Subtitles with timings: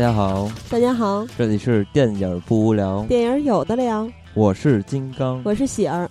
[0.00, 6.10] 大家好，大家好，这里是电影不无聊，电影有的聊，我是金刚，我是喜儿。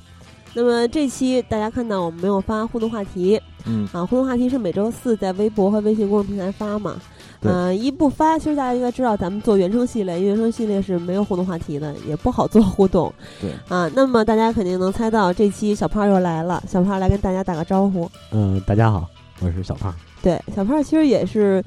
[0.53, 3.89] 那么这期大家看到我们没有发互动话题，嗯。
[3.91, 7.01] 啊，互动话题是每周四在微博和微信公众平台发嘛，
[7.41, 13.11] 嗯，一不发，其实大家应该知道咱们做原声系列，原声系列是没有互动话题的，也不好做互动，
[13.41, 13.49] 对。
[13.75, 21.63] 啊，那么大家肯定能猜到这期小胖又来了，小胖来跟大家打个招呼，嗯，大家好，我是小胖，对，小胖其实也是。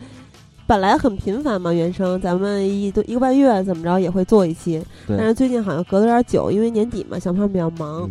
[0.66, 8.10] 本来很频繁嘛，原声咱们一都一个半月怎么着也会做一期，但是最近好像隔得有点久，因为年底嘛，小胖比较忙。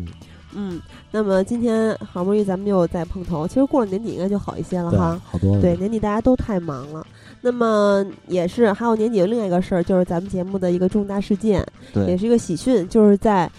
[0.54, 5.20] 嗯，那么今天好不容易咱们又再碰头，其实过了年底应该就好一些了哈。
[5.24, 7.08] 好多对，年底大家都太忙了。
[7.40, 11.66] 那么也是还有年底有另外一个事儿，就是咱们节目的一个重大事件，
[12.06, 13.50] 也是一个喜讯，就是在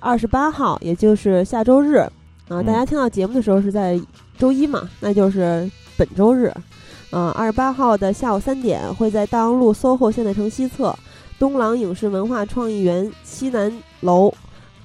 [0.00, 1.96] 二十八号，也就是下周日
[2.48, 3.98] 啊，大家听到节目的时候是在
[4.36, 6.52] 周一嘛，那就是本周日。
[7.10, 10.94] 嗯，二十八号的下午三点，会在大望路 SOHO 现代城西侧
[11.38, 14.32] 东廊影视文化创意园西南楼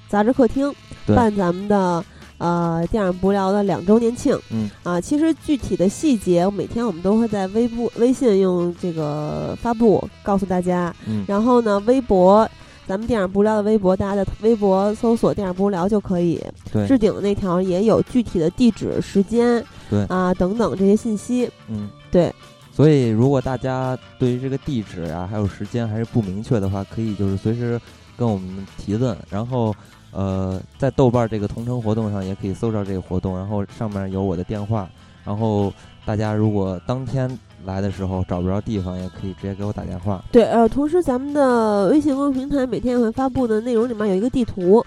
[0.08, 0.72] 杂志客厅
[1.06, 2.04] 办咱们的
[2.38, 4.38] 呃电影不聊的两周年庆。
[4.50, 10.94] 嗯，啊，其实具体的细节，每天我们都会在微博、微信用这个发布告诉大家。
[11.06, 12.48] 嗯，然后呢，微博。
[12.86, 16.38] 咱们电影不聊的微博，大家在微博搜索“电影不无聊”就可以。
[16.70, 21.50] 对，置顶的那条也有具体的地址、时间，对啊等等这些信息。
[21.66, 22.32] 嗯，对。
[22.72, 27.80] 所以，如果大家对于这个地址啊，还有时间还是不明确的话，可以就是随时
[28.16, 29.16] 跟我们提问。
[29.28, 29.74] 然后，
[30.12, 34.88] 呃，在豆瓣这个同城活动上也可以搜到这个活动，然后上面有我的电话。
[35.24, 35.72] 然后，
[36.04, 37.28] 大家如果当天。
[37.64, 40.22] 来的时候找不着地方，也可以直接给我打电话。
[40.30, 44.84] 对，呃，同时咱们的微信公众平台每天也会发布的内容里面有一个地图，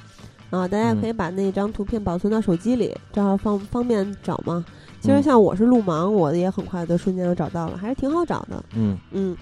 [0.52, 4.64] 啊，大家可以把那张图片保存到手机里，这样方方便找嘛。
[5.00, 8.64] 其实像我是路盲，我也很快的瞬间就找到了，还是挺好找的。
[8.76, 9.38] 嗯嗯，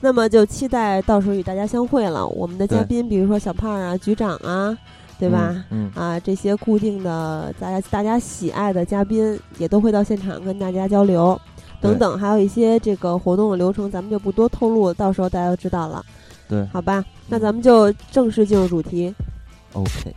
[0.00, 2.26] 那么就期待到时候与大家相会了。
[2.26, 4.76] 我们的嘉宾，比如说小胖啊、局长啊，
[5.18, 5.64] 对吧？
[5.70, 11.40] 嗯啊，这些固定的大家大家喜爱的嘉宾也都会到现场跟大家交流。
[11.80, 16.04] 等等，还有一些这个活动的流程，咱们就不多透露，到时候大家就知道了。
[16.46, 19.14] 对，好吧，那咱们就正式进入主题。
[19.72, 20.14] OK。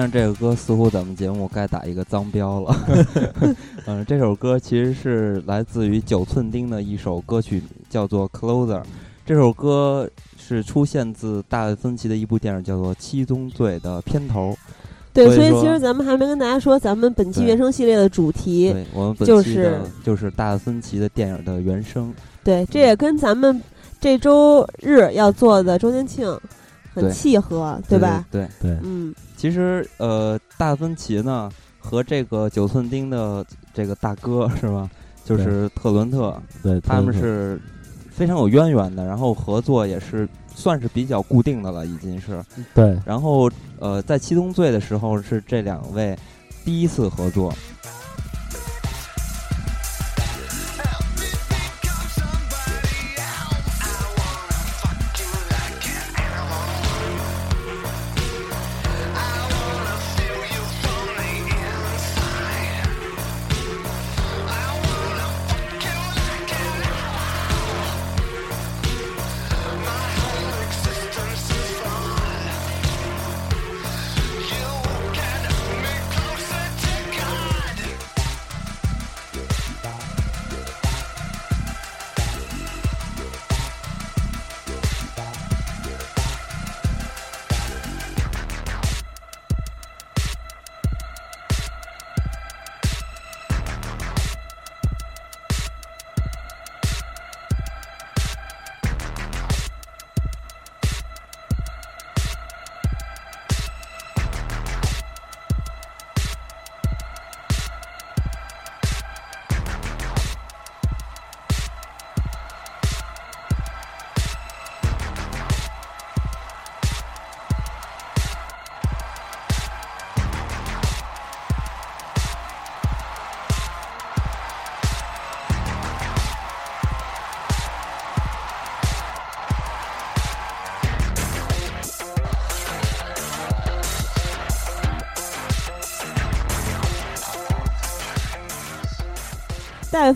[0.00, 2.74] 听上这个歌，似乎咱们节目该打一个脏标了。
[3.84, 8.80] 嗯，这首歌其实是来自于九寸钉的一首歌曲，叫做《Closer》。
[9.26, 10.08] 这首歌
[10.38, 14.56] 是出现自大卫芬奇的一部电影，叫做《七宗罪》的片头。
[15.12, 22.14] 对，所以其实咱们还没跟大家说，咱们本期原声系列的主题，对我们本期的就是大卫芬奇的电影的原声。
[22.42, 23.60] 对，这也跟咱们
[24.00, 26.26] 这周日要做的周年庆
[26.94, 28.24] 很契合，对吧？
[28.30, 29.14] 对对，嗯。
[29.40, 33.42] 其实，呃，大芬奇呢和这个九寸钉的
[33.72, 34.90] 这个大哥是吧？
[35.24, 37.58] 就是特伦特，对，他们是
[38.10, 42.44] 非常有渊源的，然后合作也是算是比较固定的了，已经是。
[42.74, 42.94] 对。
[43.06, 46.14] 然后，呃，在七宗罪的时候是这两位
[46.62, 47.50] 第一次合作。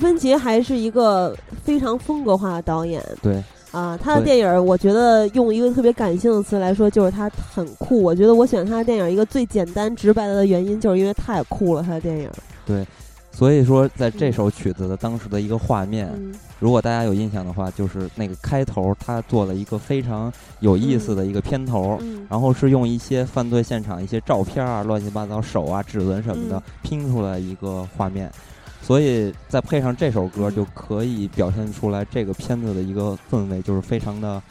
[0.05, 3.03] 芬奇还是一个非常风格化的导演。
[3.23, 3.43] 对。
[3.73, 8.03] 啊，他的电影，我觉得用一个特别感性的词来说，就是他很酷。
[8.03, 11.83] 我觉得我喜欢他的电影，一个最简单直白的原因，就是因为太酷了。
[11.83, 12.31] 他的电影。
[12.65, 12.87] 对，
[13.33, 16.09] 所以说在这首曲子的当时的一个画面，
[16.61, 21.99] 如果大家有印象的话，就是那个开头，他做了一个非常有意思的一个片头，
[22.29, 28.31] 然后是用一些犯罪现场一些照片啊、乱七八糟手啊、指纹什么的拼出来一个画面。
[28.87, 34.43] 所以再配上这首歌，就可以表现出来这个片子的一个氛围，就是非常的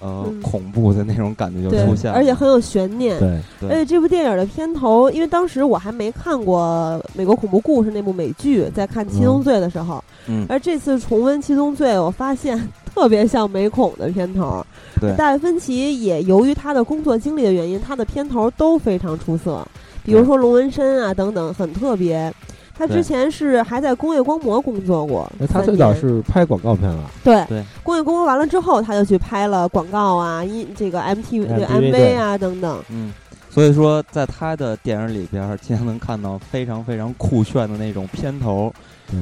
[0.00, 3.18] 呃恐怖的那种感觉就出现，而且很有悬念。
[3.18, 12.58] 对，而且这部电影的片头，因为当时我还没看过《美国恐怖故事》那部美剧，在看《七宗罪》的时候，嗯，而这次重温《七宗罪》，我发现
[12.94, 14.64] 特别像美恐的片头。
[14.98, 19.62] 对，大卫芬奇也由于他的工作经历的原因，他的片头都非常出色，
[20.02, 22.32] 比如说龙纹身啊等等，很特别。
[22.82, 27.08] 他之前是还在工业光魔工作过，他最早是拍广告片了。
[27.22, 32.82] 对对，工业光魔完了之后，他就去拍了广告啊，一这个 MTV、MV 啊等等。
[32.88, 33.12] 嗯，
[33.48, 38.74] 所以说在他的电影里边，经常能看到非常非常酷炫的那种片头，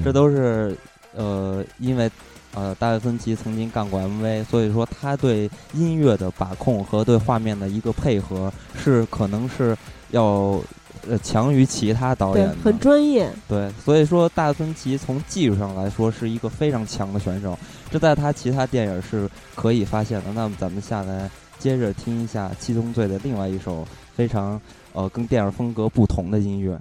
[0.03, 0.75] 这都是
[1.15, 2.11] 呃，因为
[2.55, 9.77] 呃，大卫芬奇曾经干过 MV，所以说他对音乐的把控和对画面的一个配合是可能是
[10.13, 10.59] 要。
[11.09, 13.31] 呃，强于其他导演，很专业。
[13.49, 17.59] 对，所以说大芬奇从技术上来说是一个非常强的选手，
[17.91, 20.33] 这在他其他电影是可以发现的。
[20.33, 24.61] 那么咱们下来接着听一下《七宗罪》的另外一首非常
[24.93, 26.79] 呃跟电影风格不同的音乐。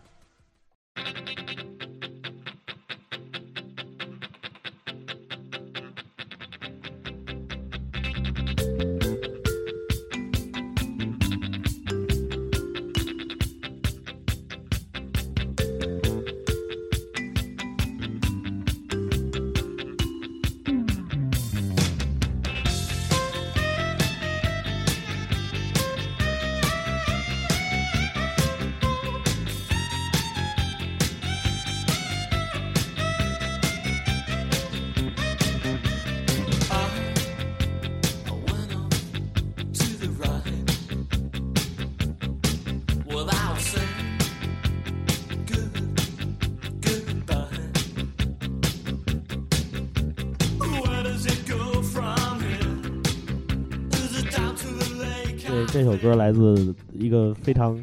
[55.67, 57.77] 这首歌来自一个非常，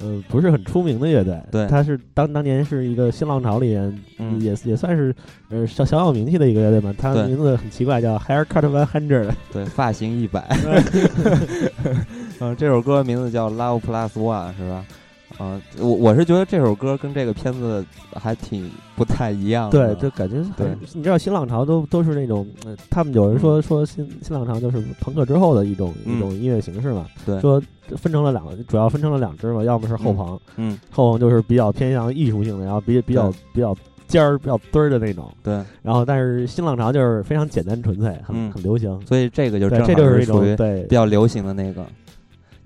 [0.00, 1.40] 呃，不是很出名的乐队。
[1.50, 4.02] 对，他是当当年是一个新浪潮里面，
[4.40, 5.14] 也也算是
[5.48, 6.94] 呃小小有名气的一个乐队嘛。
[6.96, 9.30] 他的名字很奇怪，叫 Haircut One Hundred。
[9.52, 10.46] 对，发型一百。
[12.40, 14.84] 嗯，这首歌名字叫 Love Plus One，是吧？
[15.38, 19.68] 啊，我我是觉得这首歌跟这个片子还挺不太一样。
[19.68, 22.46] 对，就感觉对，你知道新浪潮都都是那种，
[22.88, 27.06] 他们有人说说新新浪潮就是朋克之后的一种一种音乐形式嘛。
[27.26, 27.62] 对，说
[27.96, 33.76] 分成了两个，主要分成了两支嘛，要么是后朋，嗯，后朋就是比较偏向艺术性的，然后比比较比较
[34.06, 35.30] 尖儿、比较墩儿的那种。
[35.42, 38.98] 对，然后但是新浪潮就是非常简单纯粹，很很流行。
[39.06, 41.84] 所以这个就这就是属于对比较流行的那个。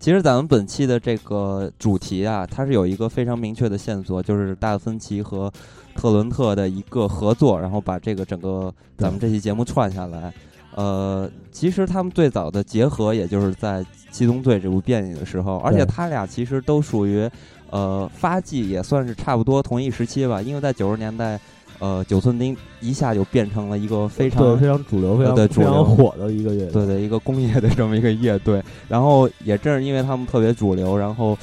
[0.01, 5.53] 其实咱们本期的这个主题啊，它是有一个非常明确的线索，就是大芬奇和
[5.95, 10.33] 特伦特的一个合作，然后把这个整个咱们这期节目串下来。
[10.75, 17.29] 呃，其实他们最早的结合，也就是在《七宗罪》这部电影的时候，而且他俩其实都属于
[17.69, 21.39] 呃发迹也算是差不多同一时期吧，因为在九十年代。
[21.81, 28.63] 呃，九寸钉一下就变成了一个非常非常主流、非常非常火的一个乐队，对对，一个工业的这么一个乐队。
[28.87, 31.37] 然后也正是因为他们特别主流，然后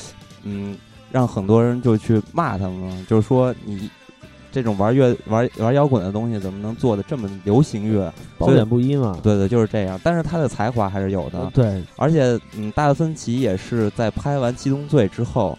[0.43, 0.77] 嗯，
[1.11, 3.89] 让很多人就去骂他们，就是说你
[4.51, 8.13] 这种玩乐、玩玩摇滚的东西怎么能做的这么流行乐？
[8.37, 9.17] 褒贬不一嘛。
[9.23, 9.99] 对对，就是这样。
[10.03, 11.49] 但是他的才华还是有的。
[11.53, 15.57] 对，而且嗯，大卫芬奇也是在拍完《七宗罪》之后。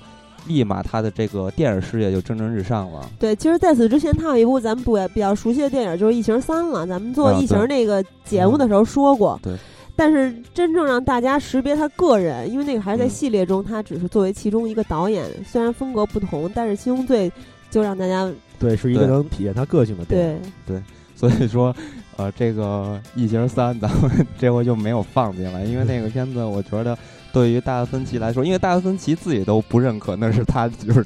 [0.48, 3.08] 立马，他的这个电影事业就蒸蒸日上了。
[3.18, 6.86] 对，其实在此之前，他有一部咱们不比较熟悉的电影，就是《异形三》了。
[6.86, 9.38] 咱们做《异形》那个节目的时候说过。
[9.42, 9.54] 对。
[9.94, 17.28] 但是真正让大家识别他个人，因为那个还是在系列中，他只是作为其中一个导演，虽然风格不同，但是《七宗罪》
[17.68, 20.52] 就让大家对是一个能体现他个性的电影。
[20.64, 20.82] 对。
[21.16, 21.74] 所以说，
[22.16, 26.96] 呃，这个《异形三》咱们 这回就没有放进来，因为那个片子我觉得。
[27.32, 31.04] 对于大芬奇来说，因为大芬奇自己都不认可那是他就是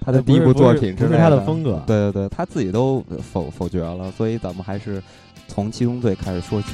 [0.00, 1.82] 他的第一部作品，这是他的风格。
[1.86, 5.02] 对对对，他自己都否否决了，所以咱们还是
[5.48, 6.68] 从七宗罪开始说起。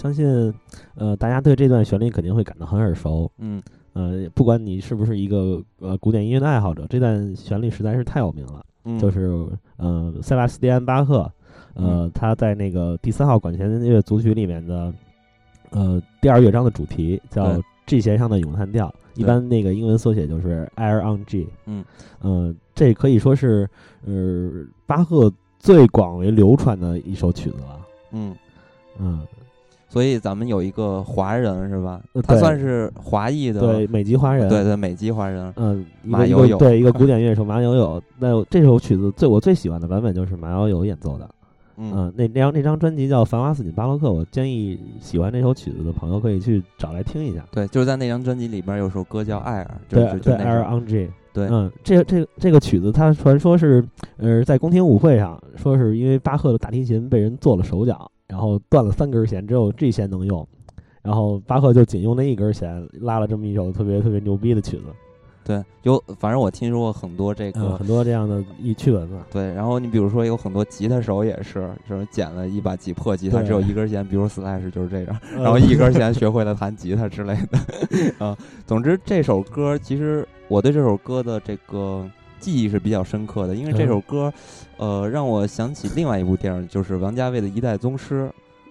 [0.00, 0.26] 相信，
[0.94, 3.30] 呃，大家对这段旋律肯定会感到很耳熟。
[3.36, 8.64] 嗯，呃，不管你是不是一个呃古典音乐的爱好者，这段旋律实在是太有名了。
[8.86, 11.30] 嗯，就是呃，塞巴斯蒂安巴赫，
[11.74, 14.90] 呃，他在那个第三号管弦乐组曲里面的
[15.68, 21.46] 呃第二乐章的主题叫 G 弦上的咏叹调，一般那个英文缩写就是 Air on G。
[21.66, 21.84] 嗯，
[22.20, 23.68] 呃，这可以说是
[24.06, 27.80] 呃巴赫最广为流传的一首曲子了。
[28.12, 28.34] 嗯。
[29.02, 29.26] 嗯，
[29.90, 32.00] 所以咱们有一个华人是吧？
[32.22, 35.52] 他算是华裔的，对美籍华人，对对美籍华人。
[35.56, 38.00] 嗯，马友友，对一个古典乐手马友友。
[38.16, 41.28] 那这首曲子最我最喜欢的版本就是马友友演奏的。
[41.76, 47.44] 嗯，那那张那张专辑叫《繁花似锦巴洛克》，我建议喜欢这首曲子的朋友可以去找来听一下。
[47.50, 51.10] 对，就是在那张专辑里边有首歌叫《艾尔》，对对，Air on G。
[51.32, 53.84] 对，嗯，这这这个曲子，它传说是
[54.18, 58.10] 呃在宫廷舞会上，说是因为巴赫的大提琴被人做了手脚。
[58.30, 60.46] 然后断了三根弦，只有这弦能用，
[61.02, 64.84] 然后巴赫就仅用那一根弦拉了这么一首特别特别牛逼的曲子。
[65.42, 69.26] 对，有反正我听说过很多这个很多这样的一趣闻嘛。
[69.32, 77.58] 对，然后你比如说有很多吉他手也是，就是捡了一把吉破吉他，只有一根弦，比如 Slash 就是这样，然后一根弦学会了弹吉他之类的。
[78.24, 82.08] 啊，总之这首歌其实我对这首歌的这个。
[82.40, 84.32] 记忆是比较深刻的，因为这首歌，
[84.78, 88.28] 呃，让我想起另外一部电影，就是王家卫的一代宗师。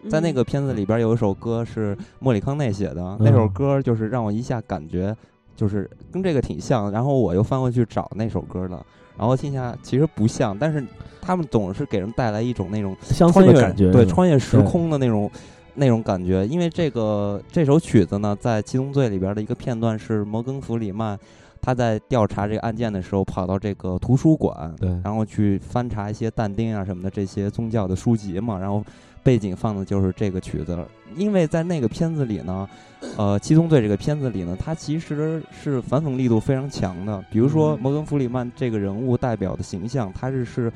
[0.10, 5.14] 在那个片子里边有一首歌是莫里康内写的，那首歌就是让我一下感觉
[5.58, 6.90] 就是跟这个挺像。
[6.90, 8.86] 然后我又翻过去找那首歌了，
[9.18, 10.82] 然后听下其实不像，但是
[11.20, 12.96] 他们总是给人带来一种那种
[13.30, 15.30] 穿越感觉，对穿越时空的那种
[15.76, 16.48] 那种感觉。
[16.48, 21.20] 因为这个这首曲子呢，在《七宗罪》里边的一个片段是摩根·弗里曼。
[21.62, 28.84] 他在调查这个案件的时候，跑到这个图书馆，对，然后去翻查一些但丁啊什么的这些宗教的书籍嘛，然后
[29.22, 30.78] 背景放的就是这个曲子。
[31.16, 32.70] 因为在那个片子里呢，
[33.18, 37.24] 呃，《七宗罪》这个片子里呢，它其实是反讽力度非常强的。
[37.32, 40.72] 比如说摩根·弗里曼这个人物代表的形象，他是是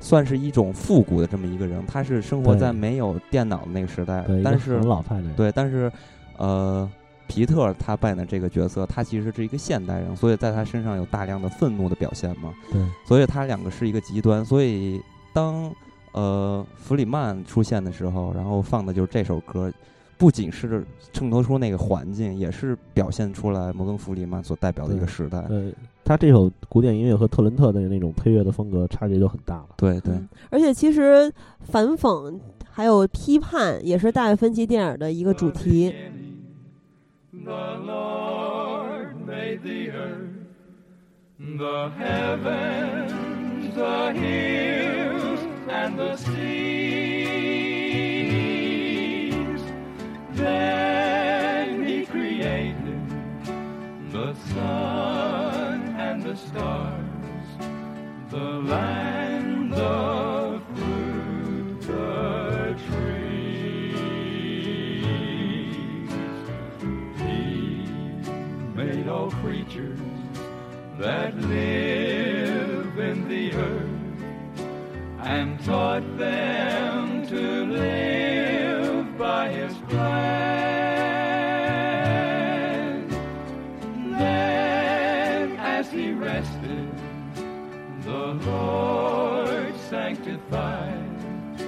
[0.00, 5.92] 算是一种复古的这么一个人，他是生活在没有电脑的那个时代，但是很老派的，对，但是
[6.38, 6.90] 呃。
[7.28, 12.54] 皮特他扮演的这个角色，他其实是一个现代人，所以在他身上有大量的愤怒的表现嘛。
[12.72, 14.44] 对，所以他两个是一个极端。
[14.44, 15.00] 所以
[15.32, 15.70] 当
[16.12, 19.72] 呃弗里曼出现的时候，然后放的就是这首歌，
[20.16, 25.42] 不仅是衬托出那个环境，也是表现出来摩根弗里曼所代表的一个时代。
[25.42, 29.68] 对，他这首古典音乐和特伦特的那种配乐的风格差别就很大了。
[29.76, 30.14] 对对，
[30.50, 31.30] 而且其实
[31.60, 32.38] 反讽
[32.70, 35.94] 还有批判也是大卫芬奇电影的一个主题。
[37.46, 40.48] The Lord made the earth,
[41.38, 46.32] the heavens, the hills, and the seas.
[50.32, 53.00] Then he created
[54.10, 57.46] the sun and the stars,
[58.28, 60.45] the land, the
[69.08, 69.98] all creatures
[70.98, 73.90] that live in the earth
[75.20, 80.66] and taught them to live by his plan.
[84.18, 86.90] Then, as he rested,
[88.02, 91.58] the Lord sanctified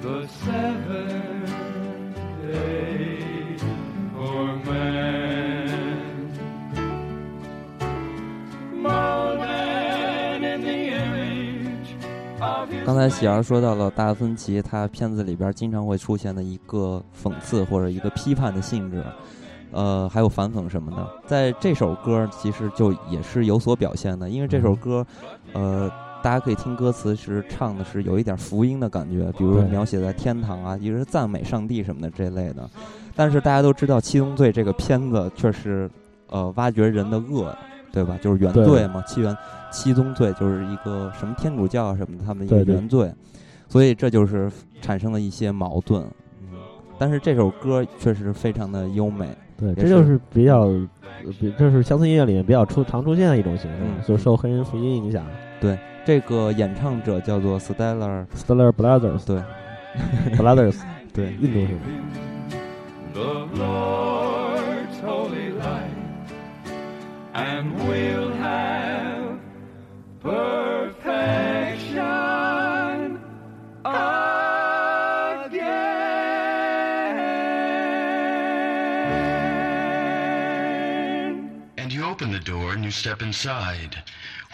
[0.00, 1.63] the seventh
[12.84, 19.02] 刚才喜儿说到了达芬奇，他片子里边经常会出现的一个讽刺或者一个批判的性质，
[19.72, 24.28] 呃，还有反讽什么的，在这首歌其实就也是有所表现的。
[24.28, 25.04] 因为这首歌，
[25.54, 25.90] 呃，
[26.22, 32.68] 大家可以听歌词，时唱的是有一点福音的感觉，比如描写在天堂啊，一个是赞美上帝什么的这类的。
[33.16, 35.90] 但是大家都知道《七宗罪》这个片子却是
[36.28, 37.56] 呃挖掘人的恶。
[37.92, 38.18] 对吧？
[38.20, 39.32] 就是原罪嘛，七原
[39.74, 43.12] 七宗罪就是一个什么天主教啊什么的，他们一个原罪，
[43.68, 44.48] 所以这就是
[44.80, 46.00] 产生了一些矛盾。
[46.40, 46.58] 嗯，
[46.96, 49.28] 但是这首歌确实非常的优美。
[49.58, 50.68] 对，这就是比较，
[51.40, 55.26] 比这是乡村音乐里面比较出常出现的一种形式，就受黑人福音影响。
[55.60, 59.42] 对，这个演唱者叫做 Stellar Stellar Brothers，对，
[60.38, 60.80] Brothers，
[61.12, 61.78] 对，印度是。
[67.34, 68.43] and we'll have
[70.24, 72.00] perfection
[73.84, 75.60] again.
[81.76, 84.02] And you open the door and you step inside.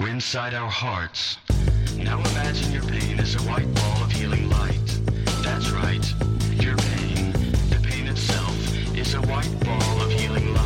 [0.01, 1.39] We're inside our hearts.
[1.97, 5.01] Now imagine your pain is a white ball of healing light.
[5.45, 6.05] That's right,
[6.61, 7.33] your pain,
[7.71, 8.57] the pain itself,
[8.97, 10.60] is a white ball of healing light.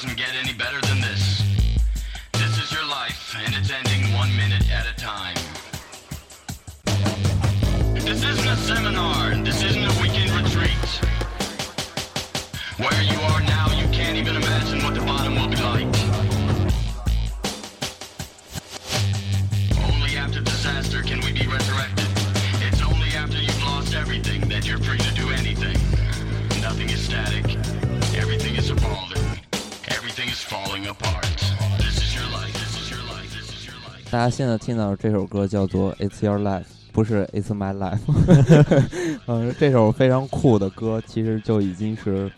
[0.00, 0.87] Doesn't get any better
[34.18, 38.00] 大家现在听到这首歌叫做《It's Your Life》，不是《It's My Life》。
[39.28, 42.28] 嗯，这首非常酷的歌，其实就已经是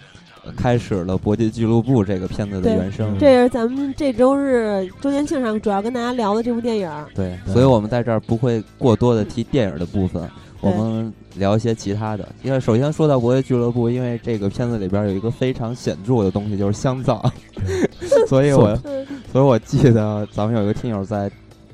[0.55, 3.17] 开始了《搏击俱乐部》这个片子的原声。
[3.19, 7.07] 这是咱们这周日周年庆上主要跟大家聊的这部电影。
[7.15, 10.29] 对，对所以我们在这儿不会过多的提电影的部分，
[10.61, 12.29] 我们聊一些其他的。
[12.43, 17.25] 因为首先说到《搏击俱乐部》，因为这个片子里边有一个非常显著的东西，就是香皂，
[18.29, 21.31] 所以我嗯所以我记得咱们有一个听友在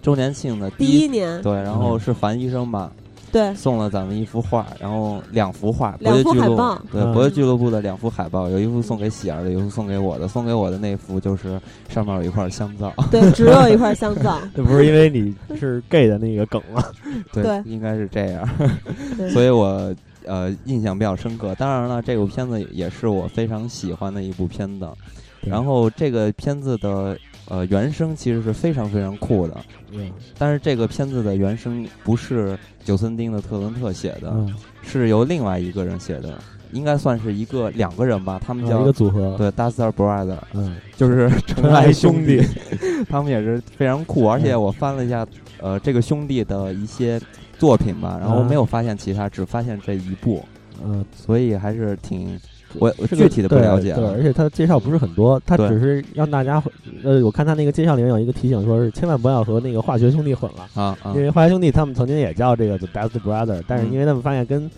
[0.06, 2.92] 周年庆的第第一年，对，然后是樊医生吧，
[3.32, 10.28] 对送了咱们一幅画，然后两幅画，两幅博乐俱乐海报对，嗯博乐俱乐部的两幅海报，有一幅送给喜儿的，有一幅送给我的。
[10.28, 14.38] 送给我的那幅就是上面有一块香皂， 对，只有一块香皂。
[14.54, 16.80] 这不是因为你是 gay 的那个梗吗？
[17.34, 18.48] 对，对应该是这样，
[19.32, 19.92] 所以我
[20.24, 21.52] 呃印象比较深刻。
[21.56, 24.88] 当然了，这部片子也是我非常喜欢的一部片子。
[25.42, 29.56] 然后这个片子的呃原声其实是非常非常酷的，
[29.92, 30.10] 嗯。
[30.38, 36.38] 但是这个片子的原声不是九森丁的特伦特写的，嗯，是由另外一个人写的，
[36.72, 42.42] 应该算是一个两个人吧，他们叫一个组合，对 Duster Brother，嗯，就是 纯爱兄弟，
[43.08, 45.26] 他们也是非常酷，而且我翻了一下，
[45.60, 47.20] 呃，这个兄弟的一些
[47.58, 50.44] 作品吧，然后啊没有发现其他，只发现这一部，
[50.84, 52.38] 嗯，所以还是挺
[52.74, 56.62] 我我是具体的不了解啊对，而且他介绍不是很多，他只是让大家，
[57.02, 64.70] 呃，我看他那个介绍里面有一个提醒，说是千万不要和那个化学兄弟混了，啊啊因为化学兄弟他们曾经也叫这个 The Best Brother，但是嗯因为他们发现跟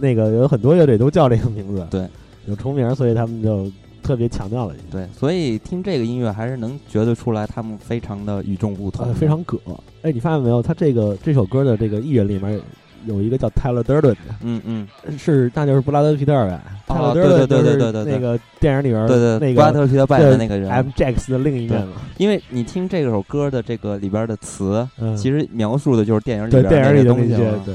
[0.00, 2.08] 那个有很多乐队都叫这个名字，对，
[2.46, 3.70] 有重名，所以他们就
[4.02, 9.58] 特别强调了一下，对，所以听这个音乐还是能觉得出来他们非常的与众不同，呃，非常葛。
[10.02, 10.60] 哎，你发现没有？
[10.60, 12.60] 他这个这首歌的这个艺人里面
[13.06, 14.88] 有一个叫泰勒·德顿的，嗯嗯，
[15.18, 16.60] 是那就是布拉德·皮特呗。
[16.86, 21.94] 泰勒·对德顿对对对对对那个电影里边对对，那个布拉个特皮特扮演的那个人 M Jax 的另一面嘛。
[22.18, 27.28] 因为你听这首歌的这个里边的词，嗯，其实描述的就是电影里边电影里的些东西
[27.64, 27.74] 对。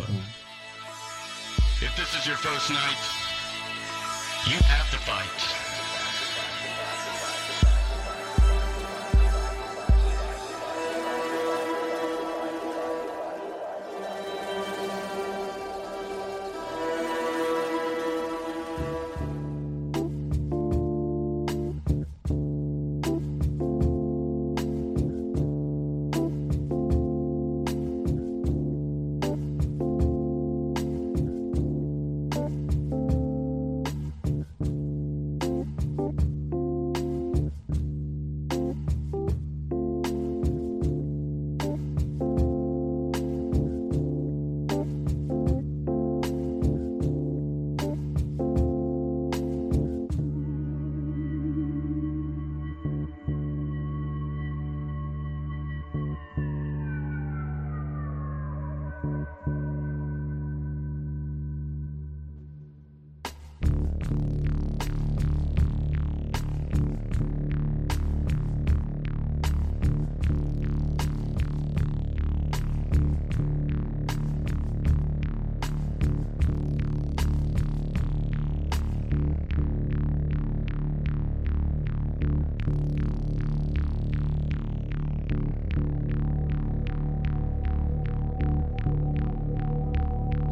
[1.81, 2.99] If this is your first night,
[4.51, 4.88] you have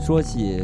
[0.08, 0.58] 说起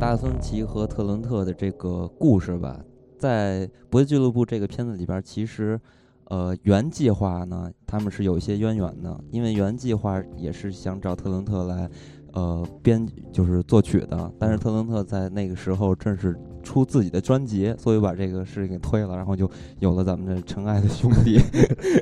[0.00, 2.80] 达芬奇和特伦特的这个故事吧，
[3.16, 5.80] 在《搏击俱乐部》这个片子里边，其实，
[6.24, 11.88] 呃，原计划呢，他们是有一些渊源的，因为原计划也是想找特伦特来，
[12.32, 21.40] 呃，编就是作曲的，但是特伦特在那个时候正是出自己的专辑，所以把这个事给推了，然后就有了咱们的尘埃的兄弟。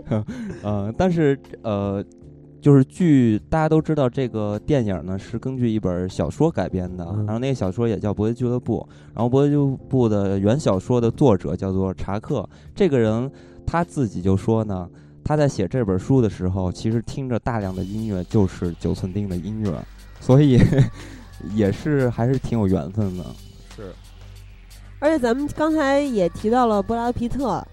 [0.64, 2.02] 呃，但是呃，
[2.66, 13.30] 就是据大家都知道，这个电影呢是根据一本小说改编的，然后那个小说也叫《博弈俱乐部》，然后《博弈俱乐部》的原小说的作者叫做查克，这个人
[13.64, 14.90] 他自己就说呢。
[15.22, 19.72] 他在写这本书的时候，其实听着大量的音乐就是九寸钉的音乐，
[20.18, 20.58] 所以
[21.54, 23.24] 也是还是挺有缘分的。
[23.76, 23.92] 是，
[24.98, 27.64] 而且咱们刚才也提到了布拉德皮特，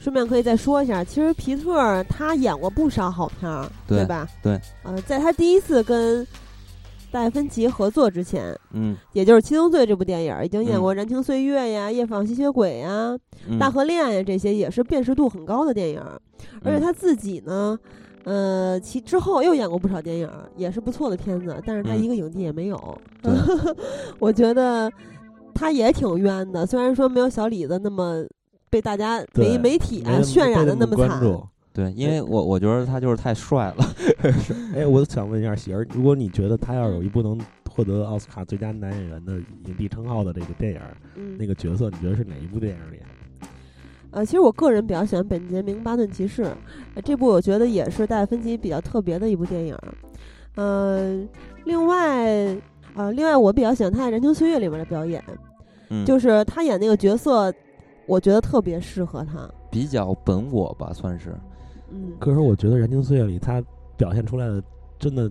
[0.00, 4.26] 顺便可以再说一下，其实皮特他演过不少好片儿，对吧？
[4.42, 4.58] 对。
[4.82, 6.26] 呃，在他第一次跟
[7.12, 13.14] 戴芬奇合作之前，嗯，也就是《七宗罪》这部电影，已经演过《燃情岁月》呀，《夜访吸血鬼》呀，
[13.58, 16.02] 《大河恋》呀，这些也是辨识度很高的电影。
[16.64, 17.78] 而且他自己呢，
[18.24, 22.98] 呃，其之后又演过不少电影，也是不错的片子，但是他一个影帝也没有。
[24.18, 24.90] 我觉得
[25.54, 28.24] 他也挺冤的，虽然说没有小李子那么
[28.70, 31.20] 被大家媒媒体啊渲染的那么惨。
[31.72, 33.94] 对，因为我我觉得他就是太帅了。
[34.74, 37.38] 哎，我想问一下喜儿，如果你觉得他要有一部能
[37.70, 39.34] 获得奥斯卡最佳男演员的
[39.66, 40.80] 影帝称号的这个电影，
[41.38, 43.00] 那个角色，你觉得是哪一部电影里？
[44.10, 46.42] 呃，其实我个人比较喜欢《本杰明·巴顿骑士》，
[47.04, 49.78] 这部我觉得也是戴芬奇比较特别的一部电影。
[50.56, 51.28] 嗯，
[51.64, 52.26] 另外，
[52.94, 55.22] 呃，另外我比较喜欢他在《燃情岁月》里面的表演，
[56.04, 57.54] 就是他演那个角色，
[58.10, 61.32] 我觉得特别适合他，比较本我吧，算是。
[61.92, 62.12] 嗯。
[62.18, 63.62] 可是我觉得《燃情岁月》里他
[63.96, 64.60] 表现出来的，
[64.98, 65.30] 真的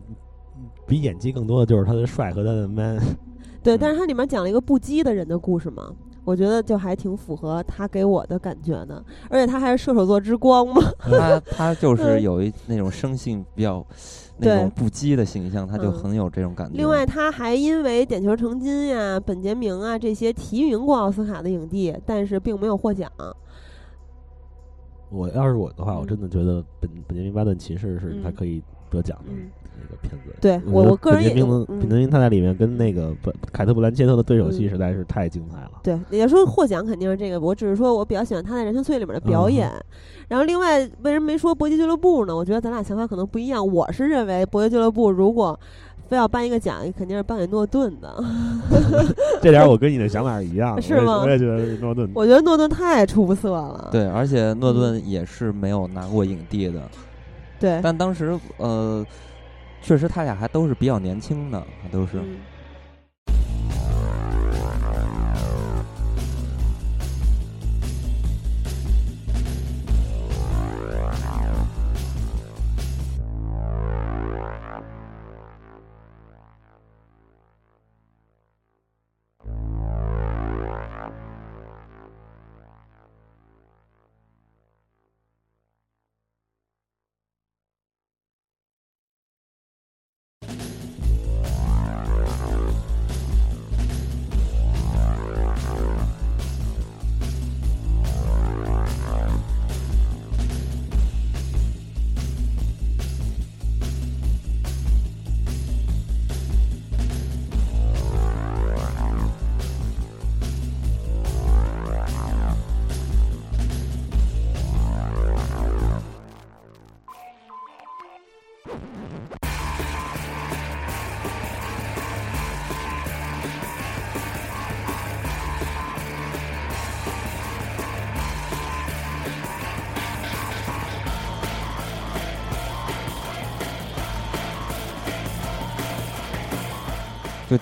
[0.88, 2.98] 比演技更多的就是他的帅和他的 man。
[3.62, 5.94] 对，但是它里面讲了一个不羁的人的故事嘛。
[6.24, 10.82] 我觉得就还挺符合他给我的感觉的，而且他还是射手座之光嘛。
[11.00, 13.86] 他他就是 有一那种生性比较
[14.40, 16.78] 那种不羁的形象，他就很有这种感觉。
[16.78, 23.12] 另外，他还因为《点球成金》呀、《本杰明》啊这些提名过奥斯卡的影帝，但是并没有获奖。
[25.10, 29.34] 我要是我的话，我真的觉得本本杰明·巴顿骑士是他可以得奖的。
[29.82, 33.16] 那个片子，对我我个人也，本杰明他在里面跟那个
[33.52, 35.72] 凯特布兰切特的对手戏实在是太精彩了。
[35.84, 39.72] 对，也说获奖肯定是这个，我只是说我比较喜欢他在《人生岁》里面的表演。
[40.28, 42.36] 然后另外为什么没说《搏击俱乐部》呢？
[42.36, 43.66] 我觉得咱俩想法可能不一样。
[43.66, 45.60] 我是认为《搏击俱乐部》如果
[46.08, 48.24] 非要颁一个奖，肯定是颁给诺顿的。
[49.42, 51.24] 这点我跟你的想法是一样的， 是吗？
[51.24, 52.10] 我也觉得是诺顿。
[52.14, 53.90] 我觉得诺顿太出色了。
[53.92, 56.82] 对，而且诺顿也是没有拿过影帝的。
[57.60, 59.06] 对，但当时呃。
[59.82, 62.22] 确实，他俩还都是比较年轻的，都是。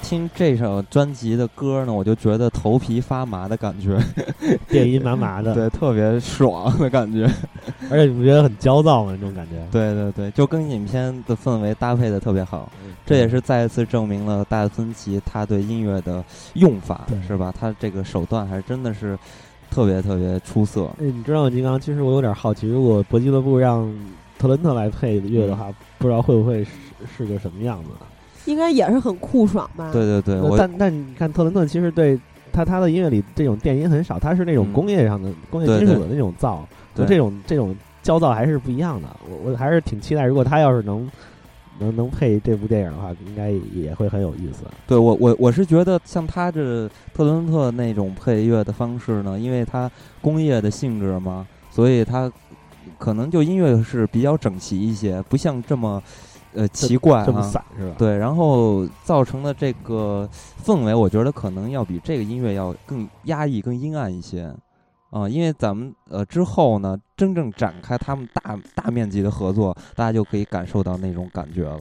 [0.07, 3.99] 听这首专辑的歌呢，我就觉得头皮发麻的感觉，
[4.69, 7.29] 电音麻麻的，对，特别爽的感觉，
[7.91, 9.11] 而且你不觉得很焦躁吗？
[9.11, 12.71] 那种感觉，对对对，就跟影片的氛围搭配的特别好，
[13.05, 17.53] 这也是再一次证明了大芬奇他对音乐的用法，是吧？
[17.59, 19.19] 他这个手段还是真的是
[19.69, 20.85] 特别特别出色。
[21.01, 21.77] 哎，你知道金刚？
[21.77, 23.93] 其实我有点好奇，如果搏击乐部让
[24.39, 26.69] 特伦特来配乐的话，不知道会不会是
[27.17, 27.89] 是个什么样子？
[28.45, 29.91] 应该也是很酷爽吧？
[29.91, 32.19] 对对对，但但你看特伦特其实对
[32.51, 36.59] 他他的音乐里这种电音很少，他是那种工业上的工业金属的那种噪，
[36.95, 39.07] 就这种这种焦躁还是不一样的。
[39.29, 41.09] 我我还是挺期待，如果他要是能
[41.79, 44.63] 能能配这部电影的话，应该也会很有意思。
[44.87, 52.31] 对我我我是觉得像他这特伦特那种配乐的方式呢，因为他工业的性质嘛，所以他
[52.97, 56.01] 可能就音乐是比较整齐一些，不像这么。
[56.53, 57.95] 呃奇怪这么散是吧？
[57.97, 60.27] 对，然后造成的这个
[60.63, 64.53] 氛围，我觉得可能要比这个音乐要更压抑、更阴暗一些。
[65.09, 71.79] 啊，因为咱们呃之后呢，真正展开他们大大面积的合作，大家就可以感受到那种感觉了。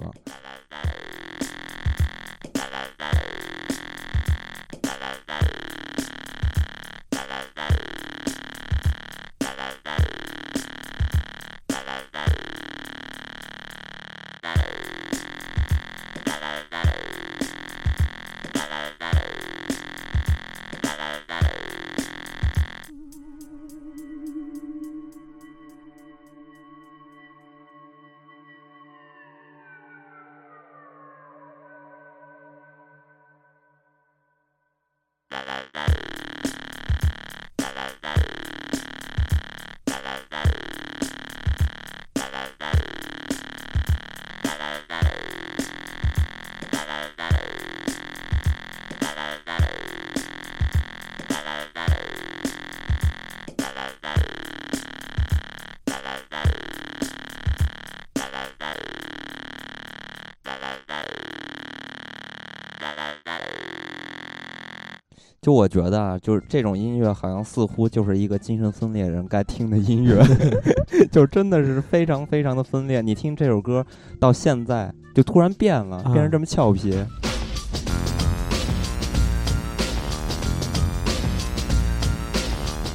[65.47, 70.21] 就我觉得啊，就是这种音乐好像似乎就是一个精神分裂人该听的音乐，
[71.13, 73.01] 就是真的是非常非常的分裂。
[73.01, 73.87] 你听这首歌
[74.19, 76.93] 到现在就突然变了，变成这么俏皮。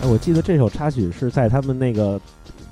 [0.01, 2.19] 哎，我记得这首插曲是在他们那个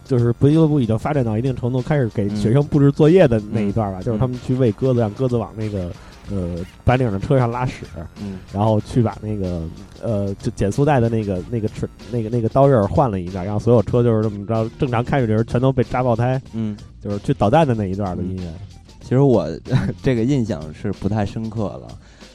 [0.04, 5.90] 就是不乐部已经发展到一定程度，开始给学生布置作业的那一段吧，就是他们去喂鸽子，让鸽子往那个。
[6.32, 7.86] 呃，白领的车上拉屎，
[8.22, 9.62] 嗯，然后去把那个
[10.02, 18.54] 呃，就减速带的那个那个齿那个那个刀刃换了一下，让所有车就是这么着正常开着的时候全都被扎爆胎，嗯，就是去导弹的那一段的音乐。
[19.02, 19.48] 其实我
[20.04, 21.88] 这个印象是不太深刻了。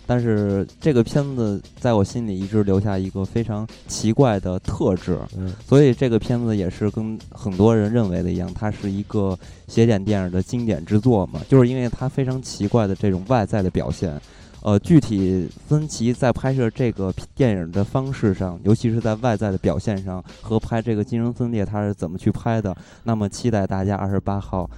[0.07, 14.21] 但是这个片子在我心里一直留下一个非常奇怪的特质，嗯，所以这个片子也是跟很多人认为的一样，它是一个邪典电影的经典之作嘛，就是因为它非常奇怪的这种外在的表现，
[14.63, 24.69] 呃，具体芬奇在拍摄这个电影的方式上，尤其是在外在的表现上和拍这个《精神分裂》他是怎么去拍的，那么期待大家二十八号。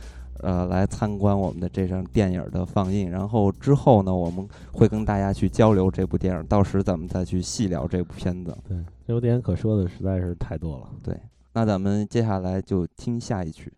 [0.40, 8.56] 呃，来参观我们的这张电影的放映，然后之后呢，我们会跟大家去交流这部电影，到时咱们再去细聊这部片子。
[8.68, 10.88] 对，这部电影可说的实在是太多了。
[11.02, 11.18] 对，
[11.52, 13.72] 那咱们接下来就听下一曲。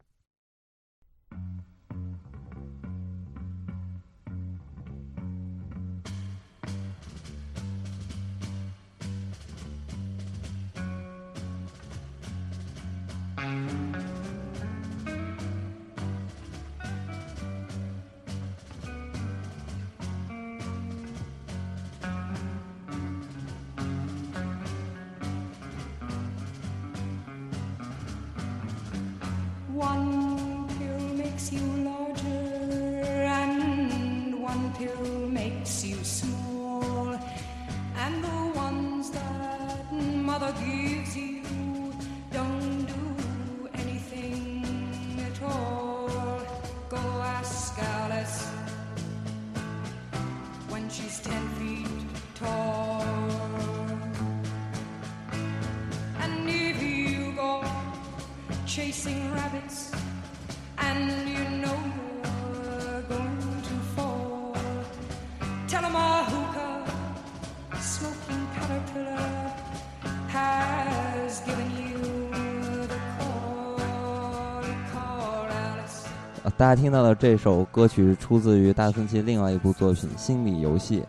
[76.58, 81.00] 大家听到的这首歌曲出自于达芬奇另外一部作品《心理游戏》。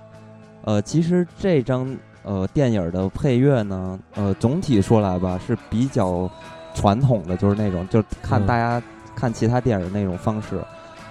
[0.63, 6.29] 呃，其实这张呃电影的配乐呢，呃，总体说来吧是比较
[6.75, 8.79] 传统的，就是那种就看大家
[9.15, 10.61] 看其他电影的那种方式。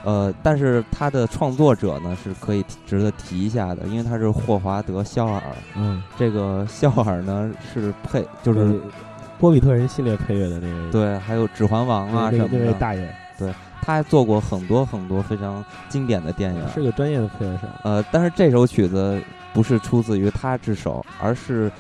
[0.05, 5.43] 呃，但是它的创作者呢是可以值得提一下的，因为他是霍华德·肖尔。
[5.75, 8.81] 嗯，这个肖尔呢是配就是
[9.41, 10.93] 波比特人系列配乐的那个。
[10.93, 12.57] 对，还有《指环王》啊什么的。
[12.57, 13.13] 那位大爷。
[13.37, 13.53] 对。
[13.83, 17.67] 他还做过很多很多非常经典的电影，是个专业的配乐手。
[17.85, 21.71] 呃，但是这首曲子不是出自于他之手，而是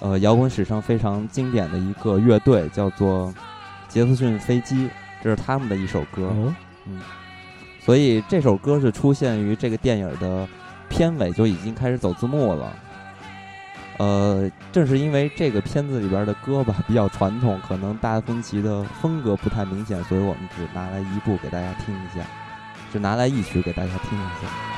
[0.00, 3.34] 呃摇滚史上非常经典的一个乐队，叫做
[3.88, 4.88] 杰克逊飞机，
[5.22, 6.30] 这是他们的一首歌。
[6.86, 7.00] 嗯，
[7.80, 10.46] 所以这首歌是出现于这个电影的
[10.88, 12.72] 片尾就已经开始走字幕了。
[13.98, 22.24] 呃，正是因为这个片子里边的歌吧比较传统，可能达芬奇的风格不太明显，所以我们只拿来一部给大家听一下。
[22.92, 24.75] 只拿来一曲给大家听一下。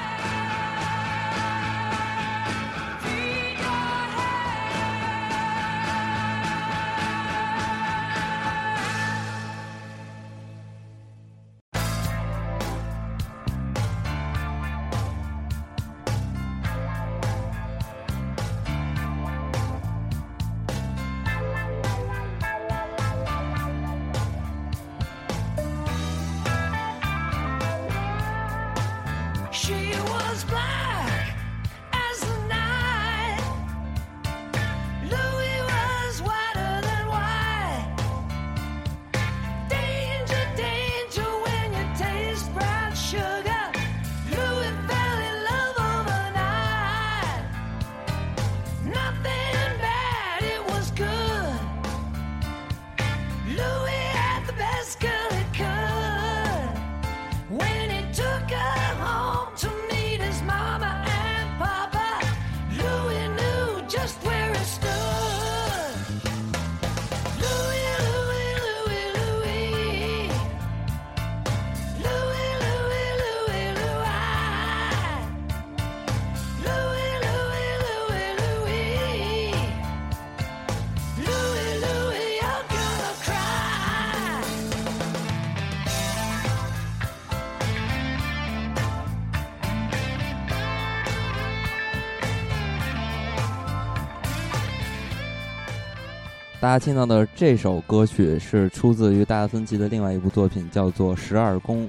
[96.88, 101.84] 听到的这首歌曲是出自于大芬奇的另外一部作品，叫做《十二宫》。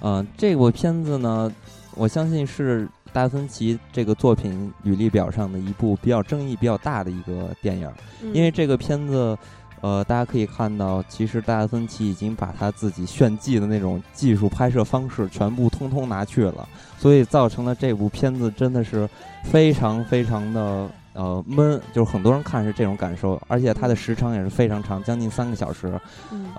[0.00, 1.54] 嗯，这部片子呢，
[1.94, 7.88] 我相信是大芬奇这个作品履历表上的一部比较争议比较大的一个电影，
[8.32, 9.38] 因为这个片子，
[9.82, 19.08] 呃，大家可以看到，其实大芬奇已经把他自己炫技的那种技术拍摄方式全部通通拿去了，所以造成了这部片子真的是
[19.44, 20.90] 非常非常的。
[21.18, 26.00] 呃，闷，就是很多人看是这种感受，而且它的时长也是非常长，将近三个小时。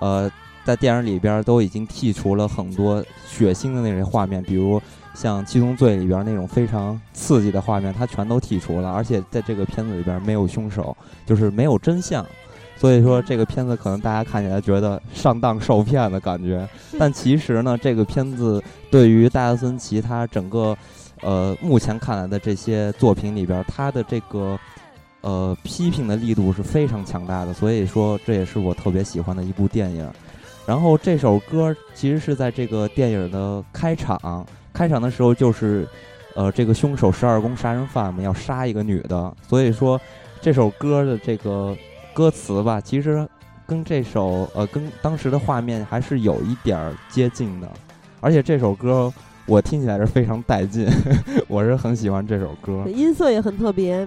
[0.00, 0.30] 呃，
[0.66, 4.78] 在电影里边都已经剔除了很多血腥的那些画面，比如
[5.14, 8.90] 像《七宗罪》里边那种非常刺激的画面，它全都剔除了。
[8.92, 10.94] 而且在这个片子里边没有凶手，
[11.24, 12.26] 就是没有真相，
[12.76, 20.76] 所以说这个片子可能大家看起来觉得上当受骗的感觉，但其实呢，这个片子对于戴森奇他整个。
[21.22, 24.58] 呃，目前看来的这些作品里边，他的这个
[25.20, 30.10] 呃批评的力度是非常强大的，所以说这也是我特别喜欢的一部电影。
[30.66, 35.86] 然后这首歌其实是在这个电影的开场，开场的时候就是
[36.34, 40.00] 呃这个凶手十二宫杀人犯嘛要杀一个女的，所以说
[40.40, 41.76] 这首歌的这个
[42.14, 43.28] 歌词吧，其实
[43.66, 47.70] 跟这首呃跟当时的画面还是有一点接近的，
[48.22, 49.12] 而且这首歌。
[49.50, 50.86] 我听起来是非常带劲，
[51.48, 54.06] 我是很喜欢这首歌，音色也很特别。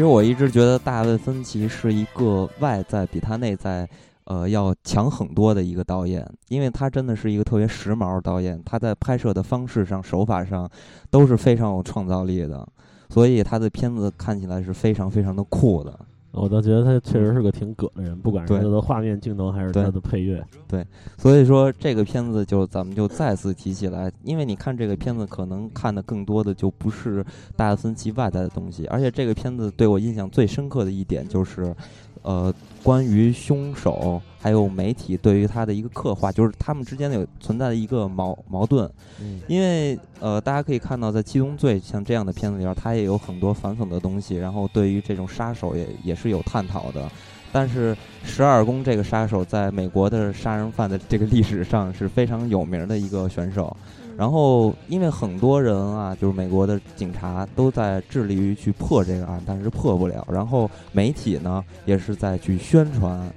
[0.00, 3.86] 其实我一直觉得大卫芬奇是一个外在比他内在，
[4.24, 10.66] 呃，要强很多的一个导演，因为他真的是一个特别时髦导演，他在拍摄的方式上、手法上
[11.10, 12.66] 都是非常有创造力的，
[13.10, 16.00] 所以他的片子看起来是非常非常的酷的。
[16.32, 20.44] 我倒觉得他确实是个挺葛的人，不管是他的画面、镜头还是他的配乐。
[20.68, 20.86] 对，
[21.18, 27.24] 所以说这个片子就咱们就再次提起来，因为你看这个片子，可能看的更多的就不是
[27.56, 31.74] 大芬奇外在的东西，而且这个片子对我印象最深刻的一点就是。
[32.22, 32.52] 呃，
[32.82, 38.90] 关于凶手还有媒体对于他的一个刻画，就是他们之间有存在的一个矛矛盾。
[39.20, 47.10] 嗯，因为呃，大家可以看到，在《七宗罪》像这样的片子里边，它也有很多反讽的东西，然后对于这种杀手也也是有探讨的。
[47.52, 53.76] 但是十二宫这个杀手在美国的杀人犯的这个历史上是非常有名的一个选手。
[54.20, 60.28] 然后因为很多人啊，就是美国的警察都在致力于去破这个案，但是破不了。
[60.30, 63.32] 然后媒体呢也是在去宣传，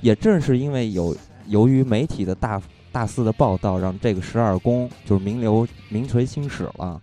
[0.00, 1.16] 也正是因为有
[1.46, 2.60] 由于媒体的大。
[2.92, 6.98] 大肆的报道让这个十二宫就是名流名垂青史了，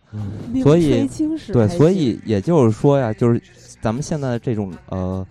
[0.63, 1.07] 所以
[1.53, 3.39] 对，所以也就是说呀，就是
[3.79, 5.23] 咱们现在的这种呃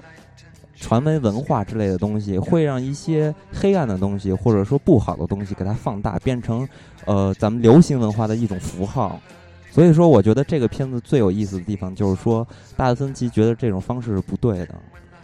[0.82, 6.68] 传媒文化之类的东西，会让一些黑暗的东西或者说不好的东西给它放大，变成
[7.04, 9.18] 呃咱们流行文化的一种符号。
[9.70, 14.74] 所以说，我觉得这个片子最有意思的地方就是说，大森奇觉得这种方式是不对的。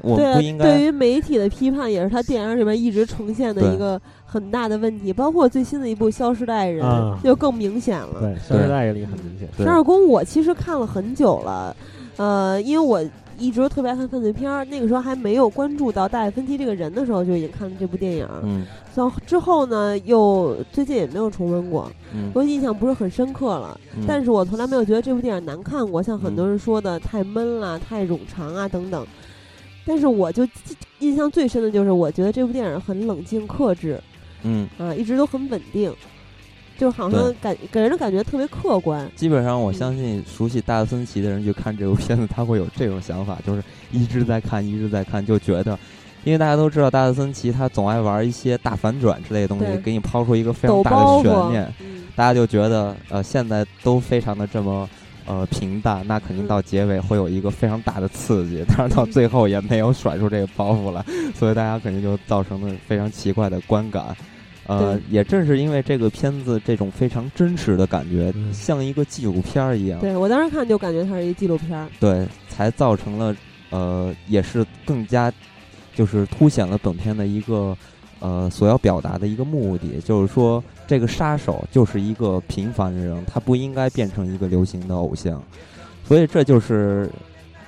[0.00, 0.64] 我不应该。
[0.64, 5.12] 对于媒体的批判，也是他电影里面一直呈现的一个很大的问题。
[5.12, 6.86] 包括最新的一部《消失的爱人》，
[7.22, 8.20] 就更明显了。
[8.20, 9.48] 对，《消失的爱人》里很明显。
[9.56, 11.76] 十二宫我其实看了很久了，
[12.16, 13.04] 呃，因为我
[13.38, 14.64] 一直特别爱看犯罪片儿。
[14.64, 18.28] 那个时候还没有关注到大卫芬奇这个人的时候，就已经看了这部电影。
[18.42, 18.66] 嗯。
[18.94, 21.88] 到之后呢，又最近也没有重温过，
[22.34, 23.78] 我印象不是很深刻了。
[24.08, 29.06] 但是我从来没有觉得这部电影难看过，像很多人说的太闷了、太冗长啊等等。
[29.86, 30.46] 但是我就
[30.98, 34.02] 印象最深的就是，我觉得这部电影很冷静克制，
[34.42, 35.94] 嗯啊，一直都很稳定，
[36.78, 39.10] 就好像感给人的感觉特别客观。
[39.16, 45.78] 基本上，我相信熟悉大森奇的人去看这部片子，他会有这种想法，就是一直在看，一直在看，就觉得，
[46.24, 51.74] 因为大家都知道大森奇他总爱玩一些大反转之类的东西，给你抛出一个非常大的悬念，
[52.16, 54.88] 大家就觉得呃，现在都非常的这么。
[55.30, 61.04] 呃，平淡，那肯定到结尾会有一个非常大的刺激，但是到最后也没有甩出这个包袱来，
[61.34, 64.16] 所以大家肯定就造成了非常奇怪的观感。
[64.68, 69.98] 呃，也正是因为这个片子这种非常真实的感觉，像一个纪录片儿一样。
[69.98, 71.88] 对我当时看就感觉它是一纪录片儿。
[71.98, 73.34] 对，才造成了
[73.70, 75.32] 呃，也是更加
[75.94, 77.76] 就是凸显了本片的一个。
[78.20, 85.40] 呃，所要表达的一个目的，就是说，这个杀手就是一个平凡人，他不应该变成一个流行的偶像，
[86.02, 87.08] 所以这就是，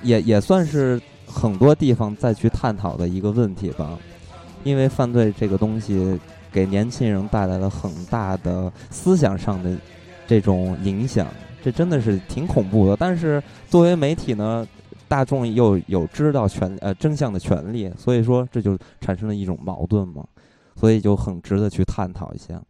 [0.01, 3.97] 也也算是很多地方再去探讨的一个问题吧。
[4.65, 6.19] 因为犯罪这个东西
[6.51, 9.77] 给年轻人带来了很大的思想上的
[10.27, 11.27] 这种影响，
[11.63, 12.97] 这真的是挺恐怖的。
[12.97, 14.67] 但是作为媒体呢？
[15.07, 20.25] 大众又有知道权呃真相的权利，所以说这就产生了一种矛盾嘛，
[20.77, 22.63] 所以就很值得去探讨一下。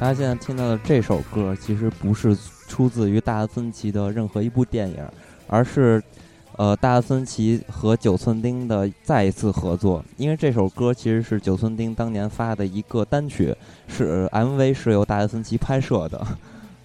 [0.00, 2.34] 大家现在听到的这首歌，其实不是
[2.66, 4.96] 出自于大森奇的任何一部电影，
[5.46, 6.02] 而是，
[6.56, 10.02] 呃，大森奇和九寸钉的再一次合作。
[10.16, 13.54] 因为这首歌其实是九寸钉当年发的一个单曲，
[13.88, 16.26] 是 MV 是由大森奇拍摄的。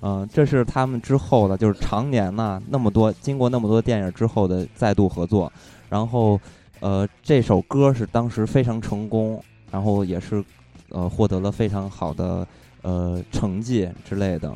[0.02, 5.50] 嗯，这是他们之后的，就是常年呢那么多经过那么多电影之后的再度合作。
[5.88, 6.38] 然后，
[6.82, 9.42] 呃，这首歌是当时非常成功，
[9.72, 10.44] 然后也是，
[10.90, 12.46] 呃，获得了非常好的。
[12.86, 14.56] 呃，成绩之类的，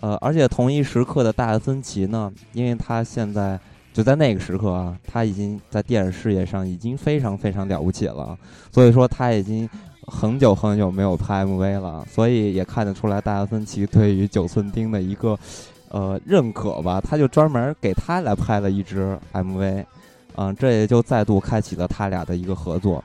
[0.00, 3.56] 呃，而且同一时刻的大森奇呢，因为他现在
[3.92, 8.36] 就在那个时刻啊，他已经在电影事业上已经非常非常了不起了，
[8.72, 9.70] 所以说他已经
[10.08, 15.38] 很久很久没有拍 MV 了，所以也看得出来大森奇对于九寸钉的一个
[15.90, 19.84] 呃认可吧，他就专门给他来拍了一支 MV，
[20.34, 23.04] 嗯，这也就再度开启了他俩的一个合作。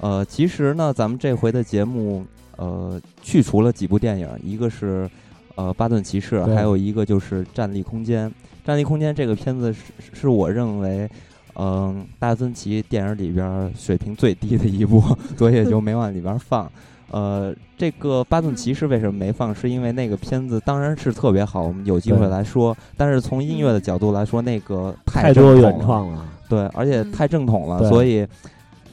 [0.00, 2.24] 呃，其实呢，咱们这回的节目。
[2.56, 5.08] 呃去除了几部电影，一个是
[5.54, 8.28] 呃《巴顿骑士》，还有一个就是《战力空间》。
[8.66, 9.80] 《战力空间》这个片子是
[10.12, 11.08] 是我认为，
[11.56, 15.02] 嗯，大芬奇电影里边水平最低的一部，
[15.36, 16.70] 所以也就没往里边放。
[17.10, 19.54] 呃，这个《巴顿骑士》为什么没放？
[19.54, 22.76] 是因为那个片子当然是特别好，我们有机会来说。
[22.96, 28.26] 但是从音乐的角度来说，那个太多原创了，对，而且太正统了，所以。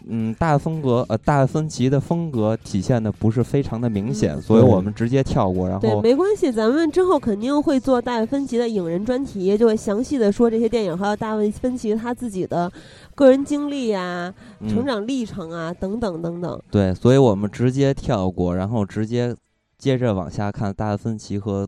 [0.08, 5.68] 嗯，大风格呃，大芬奇的风格体现的不是非常的明显，所以我们直接跳过。
[5.68, 12.72] 然后对，没关系，咱们之后肯定会做大芬奇的影人专题，就会详细的说这些电影，还有大卫芬奇他自己的
[13.16, 14.34] 个人经历啊、
[14.68, 16.62] 成长历程啊等等等等。
[16.72, 19.36] 对，所以我们直接跳过，然后直接
[19.78, 21.68] 接着往下看大芬奇和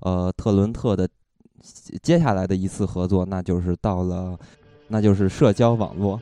[0.00, 1.08] 呃特伦特的
[2.02, 4.38] 接下来的一次合作，那就是到了，
[4.88, 6.20] 那就是社交网络。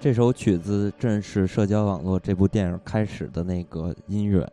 [0.00, 4.50] 这首曲子正是《社交网络》这部电影开始的那个音乐，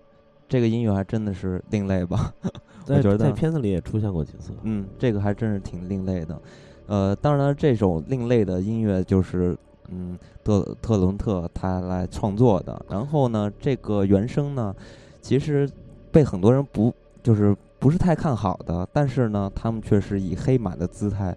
[0.49, 2.33] 这个音乐还真的是另类吧？
[2.89, 4.51] 我觉得在片子里也出现过几次。
[4.63, 6.41] 嗯，这个还真是挺另类的。
[6.87, 12.85] 呃，当然，这首另类的音乐就是嗯，特特伦特他来创作的。
[12.89, 14.75] 然后呢，这个原声呢，
[15.21, 15.69] 其实
[16.11, 16.93] 被很多人不
[17.23, 21.33] 就是不是太看好的，但是呢，他们却是以黑马的姿态。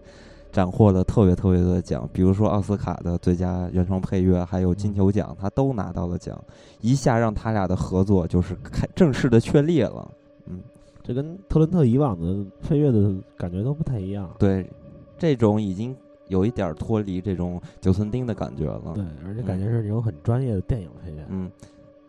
[0.53, 6.42] 斩获了特别特别多的奖，比如说奥斯卡的最佳原创配乐，还有金球奖，他都拿到了奖，
[6.80, 10.11] 一下让他俩的合作就是开正式的确立了。
[10.46, 10.61] 嗯，
[11.03, 14.28] 这跟特伦特以往的配乐的感觉都不太一样。
[14.38, 14.68] 对，
[15.16, 15.94] 这种已经
[16.26, 18.92] 有一点脱离这种九寸钉的感觉了。
[18.94, 21.24] 对，而且感觉是那种很专业的电影配乐。
[21.28, 21.51] 嗯，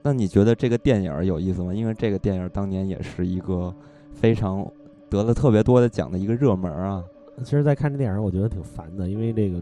[0.02, 1.74] 那你觉得这个电影有意思吗？
[1.74, 3.72] 因为这个电影当年也是一个
[4.14, 4.68] 非常
[5.10, 7.04] 得了特别多的奖的一个热门啊。
[7.44, 9.62] 其实，在看这电影，我觉得挺烦的，因为这个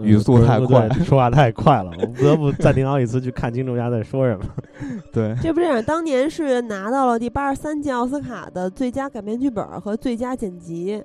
[0.00, 4.44] 语速太快，说话太快了，我不得不暂停好几次去看清楚下在说什么。
[5.12, 11.02] 对，这部电影当年是拿到了第八十三届奥斯卡的最佳改编剧本和最佳剪辑，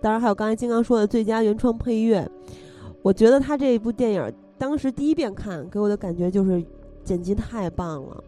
[0.00, 2.28] 当然还有刚才金刚说的最佳原创配乐。
[3.00, 6.62] 我觉得他这一部电影当时第一遍看给我的感觉就是
[7.02, 8.24] 剪辑太棒了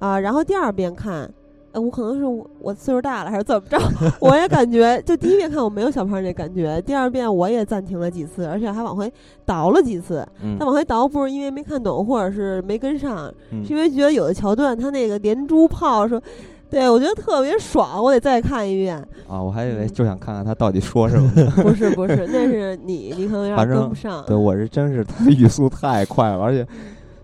[0.00, 1.32] 啊，然后第二遍看。
[1.72, 2.24] 呃，我可能是
[2.60, 3.78] 我岁数大了，还是怎么着？
[4.20, 9.10] 我也感觉，就第一遍看我没有小胖那感觉，第二遍我也暂停了几次，而且还往回
[9.44, 10.26] 倒了几次。
[10.58, 13.32] 但往回倒不是因为没看懂，或者是没跟上，
[13.64, 16.20] 是因为觉得有的桥段他那个连珠炮说，
[16.68, 18.96] 对我觉得特别爽，我得再看一遍。
[19.26, 21.30] 啊，我还以为就想看看他到底说什么。
[21.62, 24.22] 不是不是，那是你，你可能有点跟不上。
[24.26, 26.66] 对我是真是他 语速太快了，而且。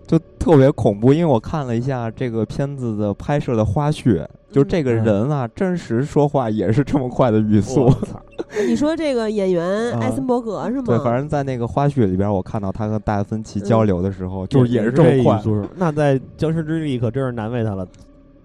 [0.09, 7.87] 就特别恐怖，因为我看了一下这个片子的拍摄的花絮，就这个人啊，真实说话也是这么快的语速。
[8.67, 10.85] 你说这个演员艾森伯格是吗？
[10.87, 15.39] 对，反正在那个花絮里边，我看到他和戴芬奇交流的时候，就是也是这么快。
[15.75, 17.87] 那在《僵尸之力》可真是难为他了。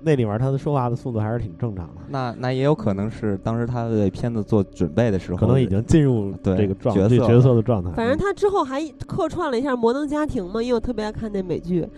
[0.04, 2.02] 那里面他的说话的速度还是挺正常的。
[2.08, 7.90] 那那也有可能是当时他为片子做准备的时候，可能已经进入这个角色角色的状态。
[7.92, 11.88] 反正他之后还客串了一下《摩登家庭》嘛，因为我特别爱看那美剧，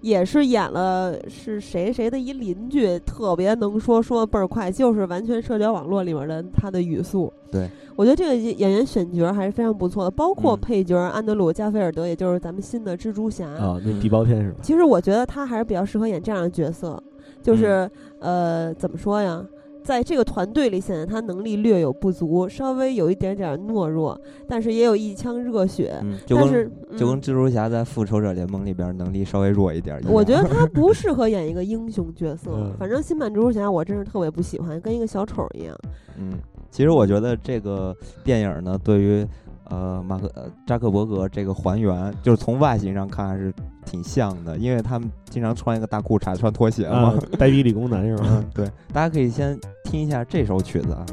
[0.00, 7.32] 也是演了是谁谁的一邻居，特别能说，说的倍儿快，就是完全社交网络里面的他的语速。
[7.50, 14.58] 对，我觉得这个演员选角还是非常不错的，包括配角安德鲁·加菲尔德，也就是咱们新的蜘蛛侠啊，那地包天是吧？
[14.62, 17.02] 其实我觉得他还是比较适合演这样的角色。
[17.46, 17.88] 就是
[18.18, 19.46] 呃，怎么说呀？
[19.84, 25.96] 在这个团队里显得他能力略有不足，稍微有一点点懦弱，但是也有一腔热血。
[26.02, 30.08] 嗯，就但是跟就跟蜘蛛侠在复仇者联盟里边能力稍微弱一点一。
[30.08, 32.50] 我觉得他不适合演一个英雄角色。
[32.52, 35.78] 嗯反正新版蜘蛛侠我真是特别不喜欢，跟一个小丑一样。
[36.18, 36.32] 嗯，
[36.68, 39.24] 其实我觉得这个电影呢，对于
[39.70, 43.54] 呃马克呃扎克伯格这个还原，就是从外形上看还是
[43.86, 47.14] 挺像的，因为他们经常穿一个大裤衩，穿拖鞋嘛。
[47.14, 48.26] 啊，呆逼理工男是吧？
[48.28, 51.06] 嗯，对，大家可以先听一下这首曲子啊。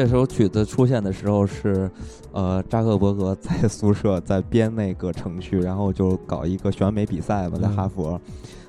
[0.00, 1.90] 这首曲子出现的时候是，
[2.32, 8.18] 呃，扎克伯格在 宿舍在编那个程序，然后就搞一个选美比赛嘛，在哈佛，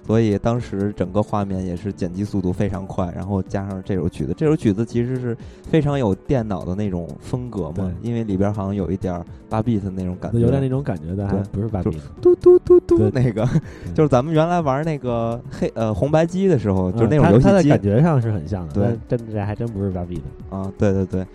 [0.06, 11.98] 所以当时整个画面也是剪辑速度非常快，然后加上这首曲子，这首曲子其实是非常有电脑的那种风格嘛，因为里边好像有一点儿八 bit 那种感觉，有点那种感觉，的还不是芭比。
[12.22, 13.48] 嘟嘟嘟嘟那个，
[13.94, 20.58] 就是咱们原来玩那个黑呃红白机的时候，就是那种游戏机，它的感觉上是很像的，对但真这还真不是芭比的。
[20.58, 21.26] 啊，对对对，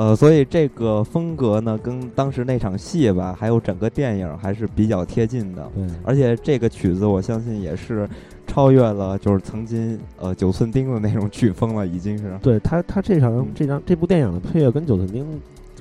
[0.00, 5.70] 呃，所以这个风格呢，跟当时那场戏吧，还有整个电影还是比较贴近的。
[5.74, 8.08] 对，而且这个曲子，我相信也是
[8.46, 12.32] 超越了就是曾经呃九寸钉的那种曲风了，已经是。
[12.40, 15.22] 对他他这场嗯这张这部电影的配乐跟九寸钉，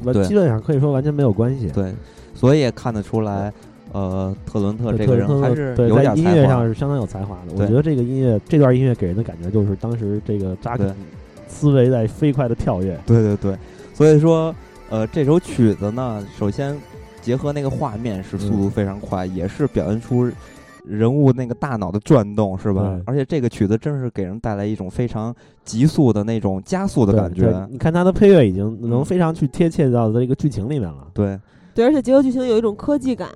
[0.03, 1.69] 完基本上可以说完全没有关系。
[1.69, 1.93] 对，
[2.33, 3.53] 所以也看得出来，
[3.93, 6.67] 呃，特伦特这个人还是对在音乐上。
[6.67, 7.53] 是相当有才华的。
[7.55, 10.93] 我觉得这个音乐这段音乐给人的感觉就是当时这个扎克
[11.47, 12.99] 思维在飞快的跳跃。
[13.05, 13.55] 对对对，
[13.99, 14.55] 所以说，
[14.89, 16.73] 呃，这首曲子呢，首先
[17.19, 20.31] 结合那个画面是速嗯度非常快，也是表现出
[20.85, 22.97] 人物那个大脑的转动，是吧？
[23.05, 25.35] 而且这个曲子真是给人带来一种非常
[25.65, 27.67] 急速的那种加速的感觉。
[27.69, 31.05] 你看它的配乐已经能嗯非常去贴切到这个剧情里面了。
[31.13, 31.37] 对，
[31.75, 33.27] 对，而且结合剧情有一种科技感。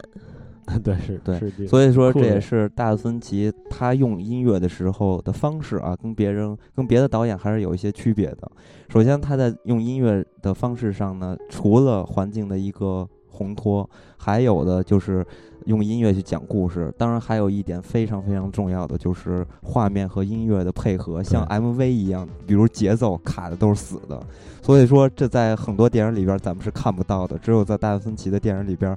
[0.84, 1.68] 对，是，对。
[1.68, 8.52] 所以说这也是大森奇他用音乐的时候的方式啊，跟别人跟别的导演还是有一些区别的。
[8.90, 15.26] 首先，他在用音乐的方式上呢，除了环境的一个烘托，还有的就是
[15.66, 16.94] 用音乐去讲故事。
[16.98, 24.22] 当然，还有一点非常非常重要的就是画面和音乐的配合，像 MV 一样，比如节奏卡的都是死的。
[24.62, 28.96] 所以说，这在很多电影里边咱们是看不到的，只有在大森奇的电影里边。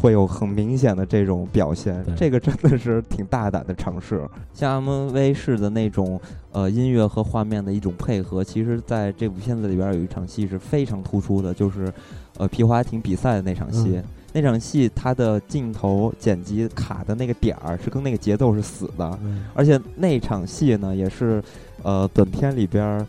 [0.00, 4.26] 会有很明显的这种表现，这个真的是挺大胆的尝试。
[4.54, 6.18] 像 MV 式的那种
[6.52, 11.92] 呃音乐和画面的一种配合，其实在这部片子里边有一场戏是非常突出的，就是
[12.38, 13.96] 呃皮划艇比赛的那场戏。
[13.96, 21.42] 嗯那场戏它的镜头剪辑卡的那个点儿是跟那个节奏是死的，嗯而且那场戏呢也是
[21.82, 23.04] 呃本片里边儿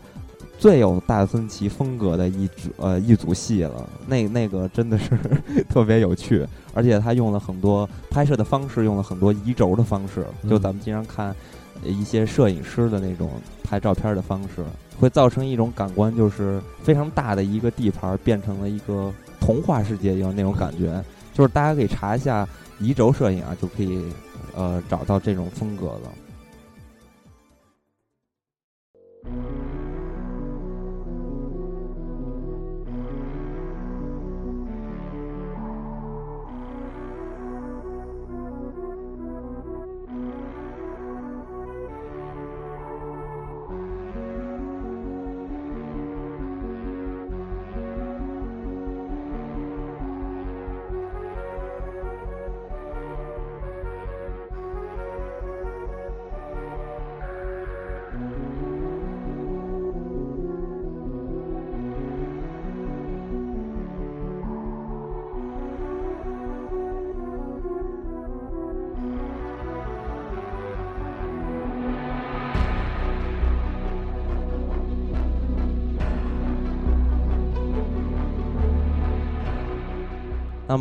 [0.62, 3.90] 最有大森奇风格的一组呃一组戏了。
[4.06, 5.18] 那那个真的是
[5.68, 11.34] 特别有趣，而且他用了很多拍摄的方式，用了很多移轴的方式，就嗯咱们经常看
[11.82, 13.28] 呃一些摄影师的那种
[13.64, 14.64] 拍照片的方式，
[15.00, 21.02] 会造成一种感官，就是非常大的一个地盘儿变成了一个童话世界一样那种感觉。
[21.34, 22.48] 就是大家可以查一下
[22.78, 24.00] 移轴摄影啊，就可以
[24.54, 26.12] 呃找到这种风格了。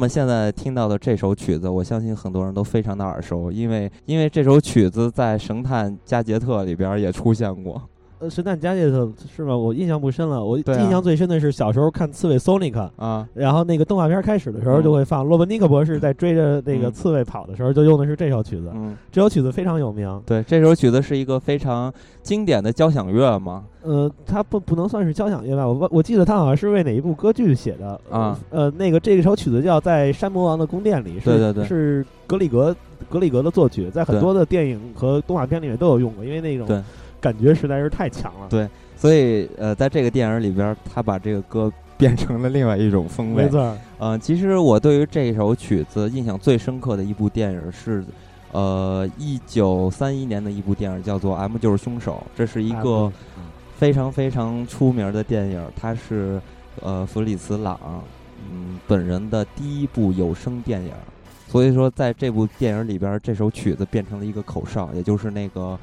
[0.02, 7.80] 我们现在听到的这首曲子，我相信很多人都非常的耳熟，因为因为这首曲子在《神探加杰特》里边也出现过。
[8.22, 9.58] 呃，神探加杰特是吗？
[9.58, 10.44] 我印象不深了。
[10.44, 18.72] 我印象最深的是小时候看刺猬 Sonic 啊，然后那个动画片开始的时候就会放罗伯尼克博士在追着那个刺猬跑的时候，就用的是这首曲子。
[18.76, 20.22] 嗯，这首曲子非常有名。
[20.24, 21.92] 对，这首曲子是一个非常
[22.22, 23.64] 经典的交响乐嘛。
[23.82, 25.68] 呃，它不不能算是交响乐吧？
[25.68, 28.40] 我我记得它好像是为哪一部歌剧写的啊？
[28.52, 32.76] 呃，那个这首曲子叫在山魔王的宫殿里，对对对，是格里格
[33.10, 36.68] 格里格的作曲，在很多的电影和动画片里面都有用过，因为那种
[37.22, 38.48] 感觉实在是太强了。
[38.50, 38.68] 对。
[38.98, 43.46] 所以，呃，在这个电影里边，他把这个歌变成了另外一种风味。
[43.46, 43.76] 没错。
[43.98, 48.06] 嗯，其实我对于这首曲子印象最深刻的一部电影是，
[48.52, 52.24] 呃，一九三一年的一部电影，叫做《M 就是凶手》。
[52.38, 53.12] 这是一个
[53.76, 56.40] 非常非常出名的电影，它是
[56.80, 57.80] 呃弗里茨朗
[58.52, 60.92] 嗯本人的第一部有声电影。
[61.48, 65.76] 所以说，在这部电影里边，这首曲子变成了一个口哨，也就是那个。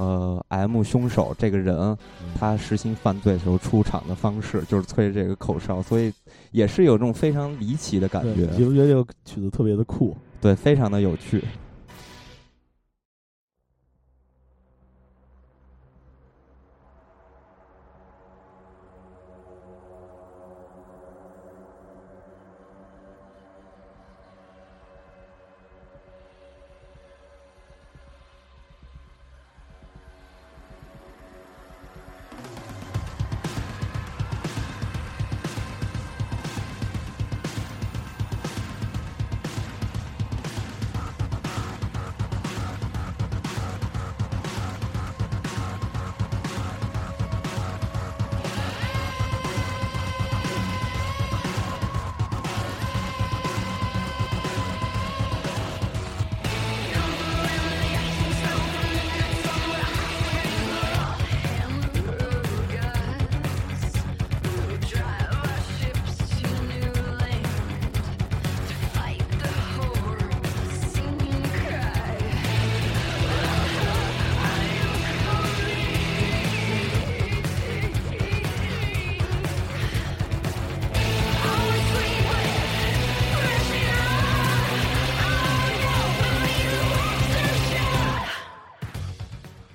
[0.00, 1.94] 呃，M 凶手这个人，
[2.34, 6.10] 他实行犯罪的时候出场的方式就是吹这个口哨，所以
[6.52, 8.48] 也是有这种非常离奇的感觉。
[8.56, 10.16] 你不觉得这个曲子特别的酷？
[10.40, 11.44] 对，非常的有趣。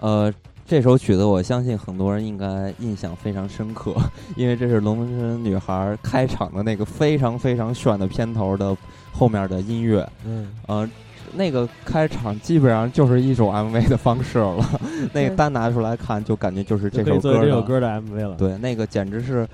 [0.06, 0.32] 呃，
[0.68, 3.92] 这首曲子我相信很多人应该印象非常深刻，
[4.36, 8.78] 因为这是《龙纹身女孩》开场的那个非常非常炫的片头的
[9.12, 10.08] 后面的音乐。
[10.24, 10.88] 嗯，呃，
[11.34, 14.64] 那个开场基本上就是一首 MV 的方式了，
[15.12, 18.36] 那个单拿出来看就感觉就是这首歌这首歌的 MV 了。
[18.36, 19.48] 对，那个简直是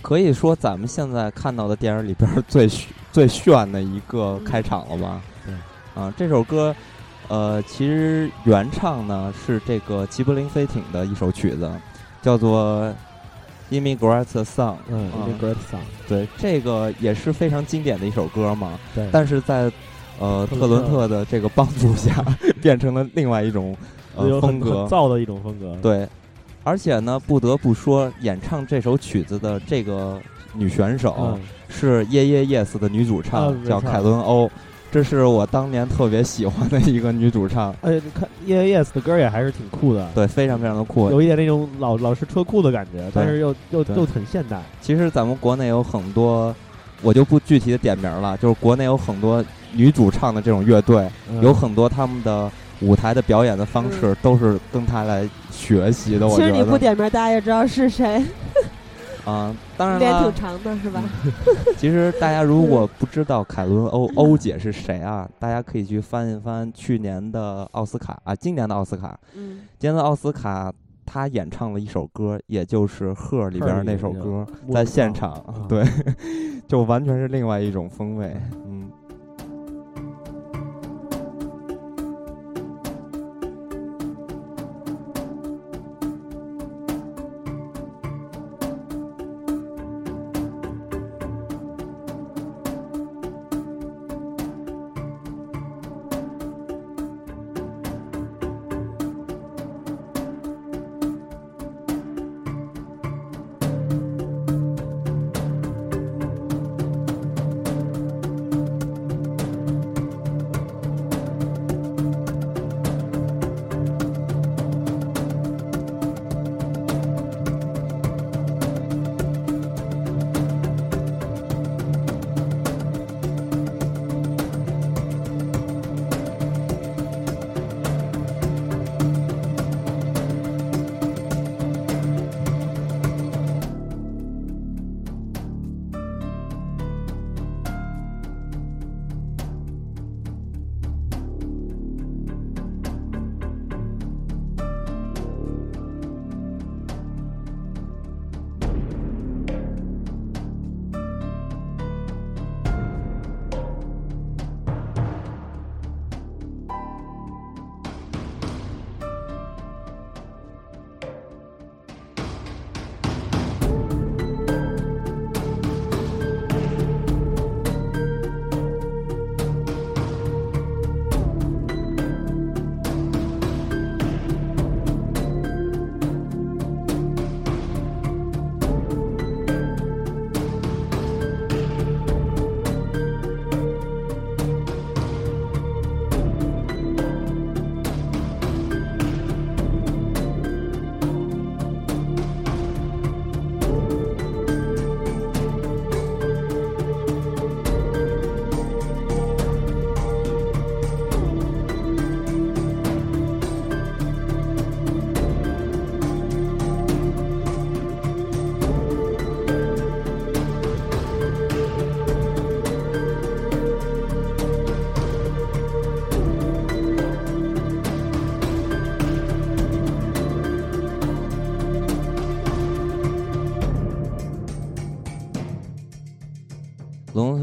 [0.00, 2.66] 可以说咱们现在看到的电影里边最
[3.12, 5.20] 最炫的一个开场了吧？
[5.44, 6.74] 对，啊，这首歌。
[7.28, 11.70] 呃，其实原唱呢是这个吉卜林飞艇的一首曲子，
[12.20, 12.92] 叫做
[13.74, 14.44] 《Immigrant Song》。
[14.88, 15.78] 嗯，《Immigrant Song》。
[16.08, 18.78] 对，这个也是非常经典的一首歌嘛。
[18.94, 19.08] 对。
[19.10, 19.72] 但是在
[20.18, 22.24] 呃特伦特的这个帮助下，
[22.60, 23.74] 变成了另外一种
[24.14, 25.76] 呃风格，造的一种风格。
[25.80, 26.06] 对。
[26.62, 30.20] 而且呢，不得不说，演唱这首曲子的这个
[30.54, 34.50] 女选手是《耶耶 Yes》的女主唱，叫凯伦欧。
[34.94, 44.62] 这是我当年特别喜欢的一个女主唱，哎，看 Yes 的歌也还是挺酷的，对，非常非常的酷，有一点那种老老式车库的感觉，但是又又又很现代。
[44.80, 46.54] 其实咱们国内有很多，
[47.02, 51.10] 我就不具体的点名了，就是国内有很多女主唱的这种乐队，
[51.42, 52.48] 有很多他们的
[52.80, 56.28] 舞台的表演的方式都是跟她来学习的。
[56.28, 58.24] 我其实你不点名，大家也知道是谁。
[59.24, 61.02] 啊，当然了，脸挺长的是吧？
[61.76, 69.18] 其实大家如果不知道凯伦欧欧姐是谁啊，大家可以去翻一翻去年的奥斯卡啊，今年的奥斯卡。
[69.34, 70.72] 嗯，今年的奥斯卡，
[71.06, 75.84] 她演唱了一首歌，也就是《赫》里边那首歌，在现场，对，
[76.68, 78.90] 就完全是另外一种风味，嗯。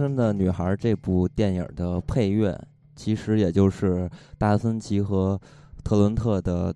[0.01, 2.59] 龙生的女孩》这部电影的配乐，
[2.95, 5.39] 其实也就是达芬奇和
[5.83, 6.73] 特伦特的，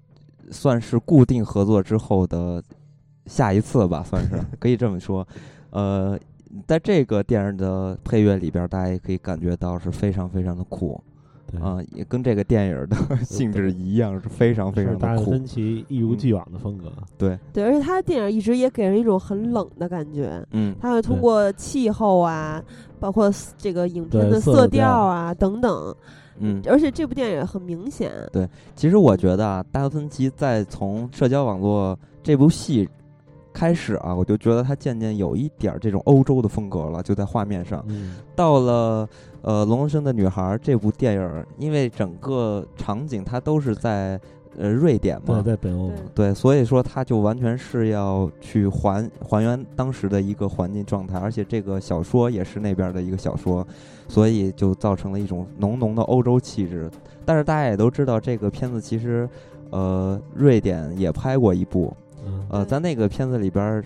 [0.51, 2.63] 算是固定合作之后的
[3.26, 5.28] 下一次吧，算是 可以这么说。
[5.71, 6.17] 呃，
[6.67, 11.01] 在这个电影的配乐里边，大家也可以感觉到是非常非常的酷。
[11.62, 15.32] 啊，也跟这个电影的 性质一样，是非常非常的酷。
[15.32, 20.43] 芬奇一如既往的风格，对对，而且他的电影一直也给人一种很冷的感觉。
[20.52, 22.62] 嗯，他会通过气候啊，
[23.00, 25.96] 包括这个影片的色调啊等等。
[26.39, 28.12] 嗯，而且这部电影很明显。
[28.34, 32.89] 对，其实我觉得啊，达芬奇在从社交网络这部戏。
[33.54, 37.86] 开始啊，我就觉得他渐渐有一点这种欧洲的风格了，就在画面上。
[38.36, 39.08] 到了
[39.46, 44.20] 呃《龙生的女孩》这部电影，因为整个场景它都是在
[44.58, 53.66] 呃瑞典嘛，对，在北欧，对，所以说它就完全是要去还还原当时的一个环境状态，而且这个小说也是那边的一个小说，
[54.08, 56.89] 所以就造成了一种浓浓的欧洲气质。
[57.24, 59.30] 但是大家也都知道，这个片子其实
[59.70, 61.96] 呃瑞典也拍过一部。
[62.50, 63.84] 呃，在那个片子里边，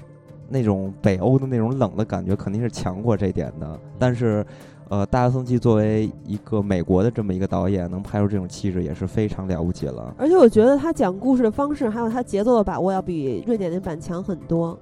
[0.48, 3.78] 那种北欧的那种冷的感觉肯定是强过这点的。
[3.98, 4.46] 但是，
[4.90, 10.14] 呃，大卫·芬奇作为一个美国的这么一个导演，能拍出这种气质也是非常了不起了。
[10.18, 14.78] 而且我觉得他讲故事的方式，还有他节奏的把握，要比瑞典那版强很多。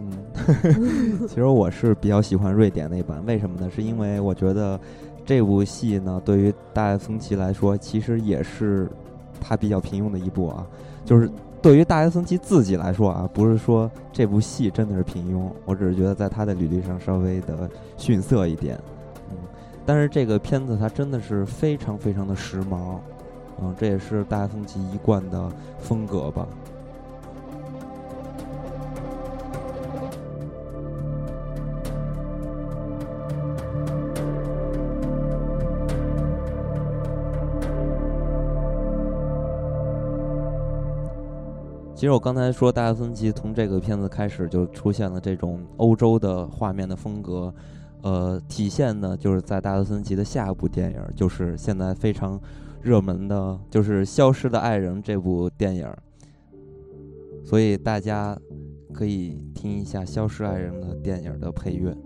[0.00, 0.10] 嗯，
[1.28, 3.70] 其实我是比较喜欢瑞典那版，为什么呢？
[3.70, 4.80] 是因为我觉得
[5.24, 8.90] 这部戏呢，对于大卫·芬奇来说，其实也是
[9.40, 10.66] 他比较平庸的一部啊，
[11.04, 11.30] 就是。
[11.64, 18.93] 对于大学生奇自己来说啊，不是说这部戏真的是平庸，我只是觉得在他的履历上稍微的逊色一点，嗯，
[19.86, 22.98] 但是这个片子它真的是非常非常的时髦，
[23.60, 26.48] 嗯，这也是大学生奇一贯的风格吧。
[41.94, 47.54] 其实我刚才说，大家分奇从这个片子开始就出现了这种欧洲的画面的风格，
[48.04, 52.38] 呃，体现呢就是在大家分奇的下一部电影，就是现在非常
[52.82, 55.90] 热门的，就是《消失的爱人》这部电影。
[57.42, 58.38] 所以大家
[58.92, 61.96] 可以听一下《消失爱人》的电影的配乐。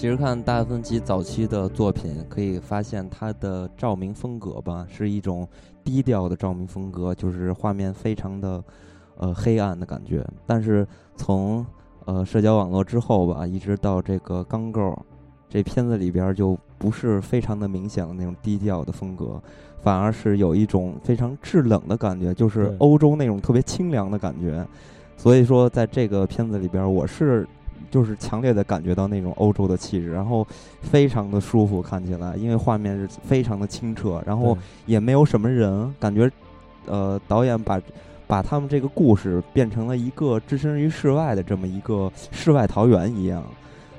[0.00, 5.46] 其实看大芬奇早期的作品，可以发现他的照明风格吧，是一种
[5.84, 8.64] 低调的照明风格，就是画面非常的
[9.18, 10.26] 呃黑暗的感觉。
[10.46, 11.66] 但是从
[12.06, 14.98] 呃社交网络之后吧，一直到这个钢构，
[15.50, 19.38] 这片子里边就不是非常的明显的那种低调的风格，
[19.82, 24.66] 反而是有一种非常制冷的感觉，就是欧洲那种特别清凉的感觉。
[25.18, 27.46] 所以说，在这个片子里边，我是。
[27.90, 30.46] 就是强烈的感觉到那种欧洲的气质，然后
[30.80, 36.30] 非常的舒服，看起来，因为画面是非常的清澈，然后也没有什么人，感觉，
[36.86, 37.80] 呃，导演把
[38.26, 43.42] 把他们这个故事变成了一个置身于世外的这么一个世外桃源一样。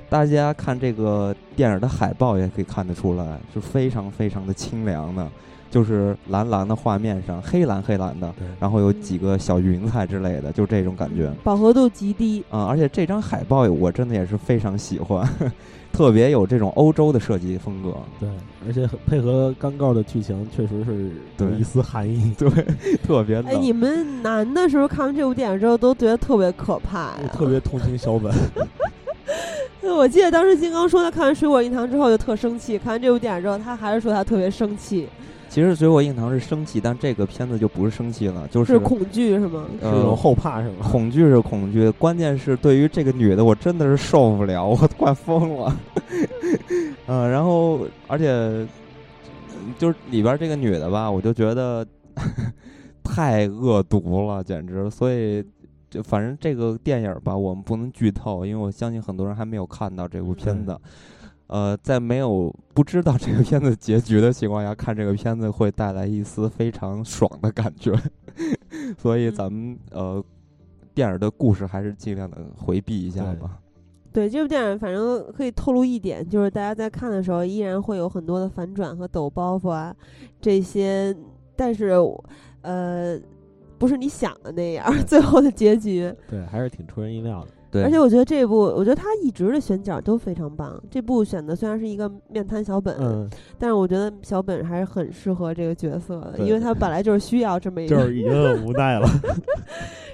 [0.08, 5.30] 大家看这个电影的海报也可以看得出来，是非常非常的清凉的。
[5.72, 12.66] 就是蓝蓝的画面上，黑蓝黑蓝的，然后有几个小云彩之类的，就这种感觉，饱和度极低啊！
[12.66, 15.26] 而且这张海报我真的也是非常喜欢，
[15.90, 17.96] 特别有这种欧洲的设计风格。
[18.20, 18.28] 对，
[18.66, 22.32] 而且配合刚告的剧情，确实是有一丝寒意。
[22.38, 22.50] 对，
[23.02, 23.38] 特别。
[23.40, 28.30] 哎，你们男的时候看完这部电影之后，都觉得特别可怕呀，特别同情小本。
[29.96, 35.08] 我记得当时金刚说他看完《水果硬糖》之后就特生气，看完这部电影之后，他还是说他特别生气。
[35.52, 39.66] 其实《水果硬糖》是生气，但这个片子就不是生气了，就是恐惧是吗？
[39.74, 40.88] 是种后怕是吗？
[40.90, 45.76] 恐惧是恐惧，关键是对于这个女的，我真的是受不了， 我快疯了。
[47.06, 48.66] 嗯， 然后而且
[49.78, 51.86] 就是里边这个女的吧，我就觉得
[53.04, 54.90] 太恶毒了，简直。
[54.90, 55.44] 所以
[55.90, 60.74] 就反正这个电影吧，我们不能剧透，因为我相信很多人还没有看到这部片子。
[61.48, 67.92] 呃，在没有不知道这个片子结局的情况下，看这个片子会带来一丝非常爽的感觉，
[68.98, 70.24] 所以咱们呃，
[70.94, 73.58] 电影的故事还是尽量的回避一下吧。
[74.12, 79.94] 对这部电影，反正可以透露一点，就是大家在看的时候，依然会有很多的反转和抖包袱啊，
[80.40, 81.14] 这些，
[81.56, 81.92] 但是
[82.60, 83.18] 呃，
[83.78, 87.48] 不是你想的那样， 最后的结局，对，还是挺出人意料的。
[87.72, 90.78] 对，而且我觉得这部，我觉得他一直的选角都非常棒。
[90.90, 93.26] 这部选的虽然是一个面瘫小本，嗯，
[93.58, 99.08] 但是我觉得小本还是很适合这个角色的，因为他本来就是需要这么一个，就是已经很无奈了。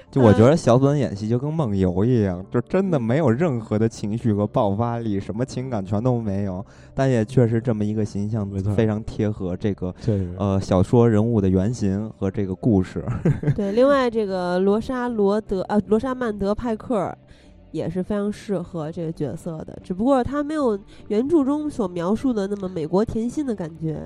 [0.09, 6.65] 就我觉得小本演戏就跟梦游一样，就真的没有任何的情绪和爆发力，什么情感全都没有。
[6.95, 9.93] 但也确实这么一个形象，非常贴合这个
[10.37, 13.05] 呃小说人物的原型和这个故事。
[13.55, 17.15] 对，另外这个罗莎罗德啊，罗莎曼德派克。
[17.71, 23.99] 也是非常适合这个角色的，只不过他没有原著中所描述的那么美国甜心的感觉，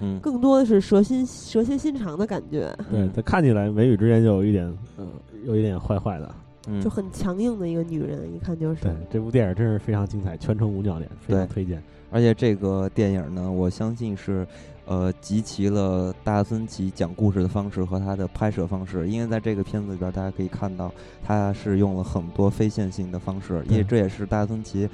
[0.00, 2.74] 嗯，更多的是蛇心蛇蝎心肠的感觉。
[2.90, 5.06] 对 他看起来眉宇之间就有一点，嗯，
[5.44, 6.34] 有一点坏坏的，
[6.82, 8.82] 就很强硬的一个女人，一看就是。
[8.82, 11.82] 对这部电影真是非常精彩，全程无尿点，非常推荐。
[12.10, 14.46] 而且这个电影呢，我相信是。
[14.88, 20.90] 呃，集齐了大森奇讲故事的方式和他的拍摄方式，因为在这个片子里边，大家可以看到
[21.22, 24.88] 他是用了很多非线性的方式，因为这也是大森奇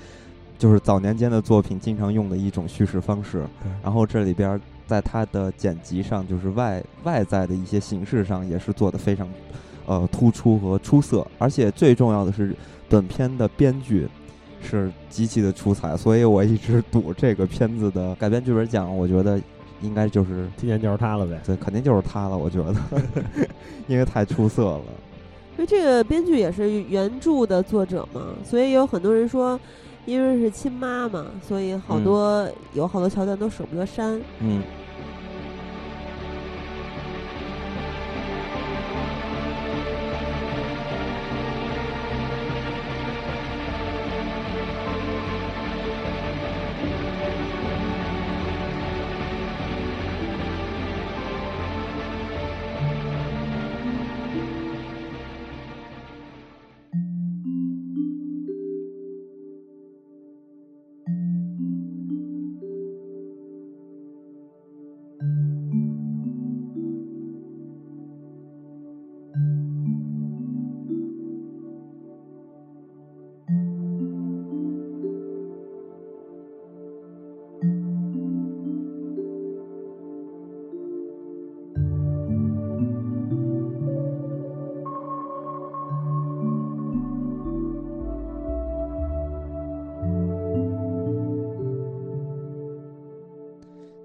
[0.59, 3.47] 就是早年间的作品经常用的一种叙事方式。
[3.85, 9.29] 然后这里边在他的剪辑上，就是外外在的一些形式上，也是做的非常
[9.87, 11.25] 呃突出和出色。
[11.39, 12.53] 而且最重要的是，
[12.89, 14.09] 本片的编剧
[14.61, 19.41] 是极其的出彩，所以我一直赌这个片子的改编剧本奖，我觉得。
[19.81, 22.75] 应该就是今年就是他了呗，对，肯定就是他了，我觉得，
[23.87, 24.81] 因为太出色了。
[25.57, 29.59] 因为这个编剧也是原著的作者嘛，所以有很多人说，
[30.05, 34.21] 因为是亲妈嘛，所以好多有好多桥段都舍不得删。
[34.41, 34.63] 嗯。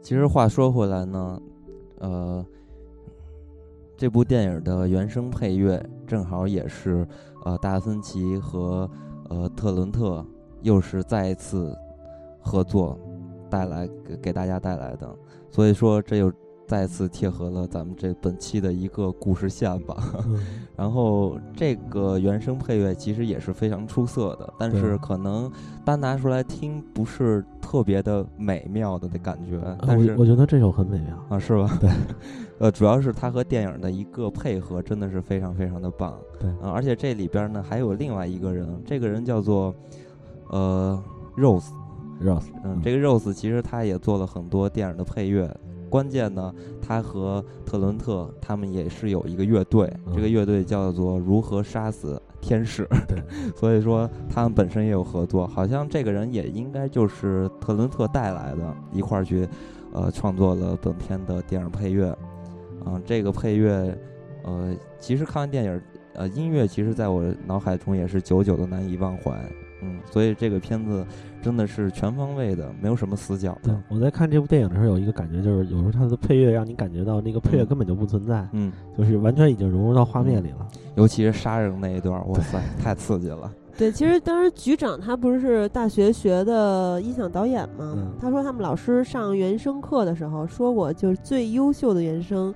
[0.10, 1.42] 其实话说回来呢，
[2.00, 2.44] 呃，
[3.96, 7.08] 这部电影的原声配乐正好也是
[7.46, 8.90] 呃大森奇和
[9.30, 10.26] 呃特伦特
[10.64, 11.78] 又是再一次
[12.42, 12.98] 合作
[13.52, 15.16] 带来给给大家带来的，
[15.52, 16.34] 所以说这又。
[16.70, 19.98] 再次贴合了咱们这本期的一个故事线吧，
[20.78, 25.52] 然后这个原声配乐其实也是非常出色的，但是可能
[25.84, 29.60] 单拿出来听不是特别的美妙的的感觉。
[29.88, 31.76] 但是我觉得这首很美妙啊，是吧？
[31.82, 31.90] 对，
[32.60, 36.16] 呃，主要是它和电影的一个配合真的是非常非常的棒。
[36.40, 39.74] 对，啊，而且这里边呢还有另外一个人，这个人叫做
[40.50, 41.04] 呃
[41.36, 45.52] Rose，Rose，嗯，这个 Rose 其实他也做了很多电影的配乐。
[45.90, 52.86] 关键呢，他和特伦特他们也是有一个乐队，这个乐队叫做《如何杀死天使》。
[53.08, 53.22] 对，
[53.58, 59.48] 所以说他们本身也有合作，好像这个人也应该就是特伦特带来的，一块儿去，
[59.92, 62.16] 呃，创作了本片的电影配乐。
[62.86, 63.98] 嗯，这个配乐，
[64.44, 65.82] 呃，其实看完电影，
[66.14, 69.38] 呃，音乐其实在我脑海中也是久久的难以忘怀。
[69.82, 71.06] 嗯，所以这个片子
[71.42, 73.58] 真的是全方位的，没有什么死角。
[73.64, 80.68] 对，我在看这部电影的时候有一个感觉，就是有时候它的配乐让你感觉到那个配乐根本就不存在，嗯，就是完全已经融入到画面里了。
[80.96, 83.52] 尤其是杀人那一段，哇塞，太刺激了。
[83.78, 88.12] 对，其实当时局长他不是大学学的音响导演吗？
[88.20, 92.54] 他说他们老师上原声课的时候说过，就是最优秀的原声，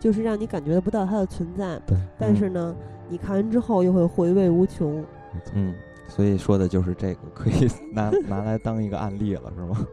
[0.00, 1.80] 就是让你感觉不到它的存在。
[1.86, 2.74] 对，但是呢，
[3.08, 5.04] 你看完之后又会回味无穷。
[5.52, 5.72] 嗯，
[6.14, 9.86] 所以说的就是这个，可以 拿拿来当一个案例了，是吗？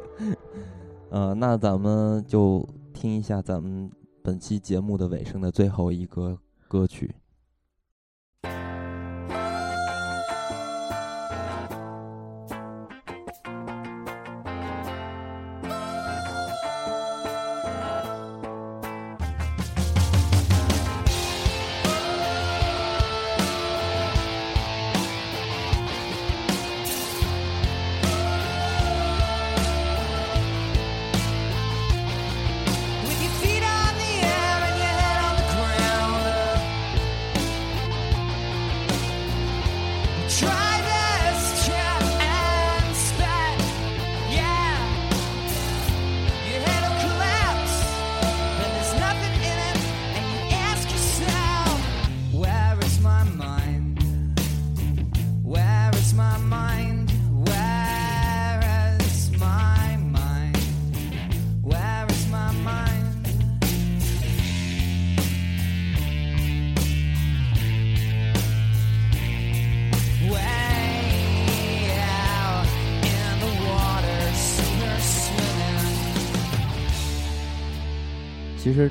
[1.10, 3.89] 呃，那咱们就听一下咱们
[4.22, 6.38] 本期节目的尾声的最后一个
[6.68, 7.15] 歌曲。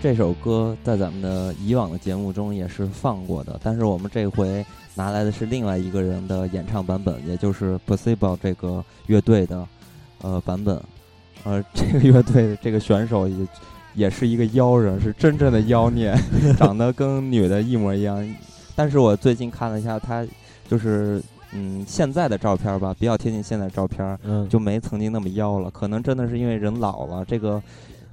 [0.03, 4.65] 这首歌在咱们的以往的节目中也是放过的，但是我们这回
[4.95, 9.69] 拿来的是另外一个人的演唱版本，也就是 Possible 这个乐队的
[10.23, 10.81] 呃版本。
[11.45, 13.47] 呃，这个乐队这个选手也
[13.95, 16.15] 也是一个妖人，是真正的妖孽，
[16.57, 18.27] 长得跟女的一模一样。
[18.75, 20.27] 但是我最近看了一下他，
[20.67, 21.23] 就是
[21.53, 24.19] 嗯现在的照片吧，比较贴近现在照片，
[24.49, 25.71] 就没曾经那么妖了。
[25.71, 27.63] 可能真的是因为人老了，这个。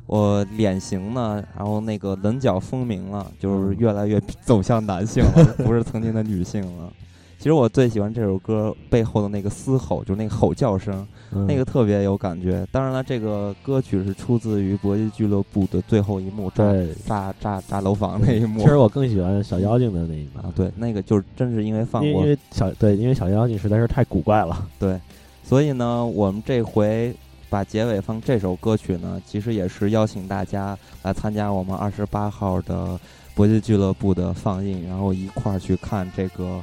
[0.07, 6.91] 我脸型呢，然后那个棱角分明了，就是越来越走向男性了， 不是曾经的女性了。
[7.38, 11.05] 其实我最喜欢这首歌背后的那个嘶吼，就是那个吼叫声，
[11.47, 12.65] 那个特别有感觉。
[12.71, 16.73] 当然了，这个歌曲是出自于《搏击俱乐部》的最后一幕，炸
[17.05, 18.61] 炸炸炸楼房那一幕。
[18.61, 24.99] 其实我更喜欢小妖精的那一幕，对，那个就是真是因为放过，因为小对，因为小妖精实在是太古怪了，对，
[25.43, 27.13] 所以呢，我们这回。
[27.49, 32.99] 把结尾放这首歌曲呢，其实也是邀请大家来参加我们二十八号的
[33.36, 36.61] 搏击俱乐部的放映，然后一块儿去看这个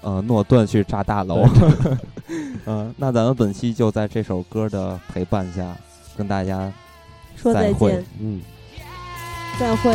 [0.00, 1.46] 呃诺顿去炸大楼。
[2.66, 5.76] 嗯， 那咱们本期就在这首歌的陪伴下
[6.16, 6.72] 跟大家
[7.36, 8.40] 说再见，嗯，
[9.58, 9.94] 再会。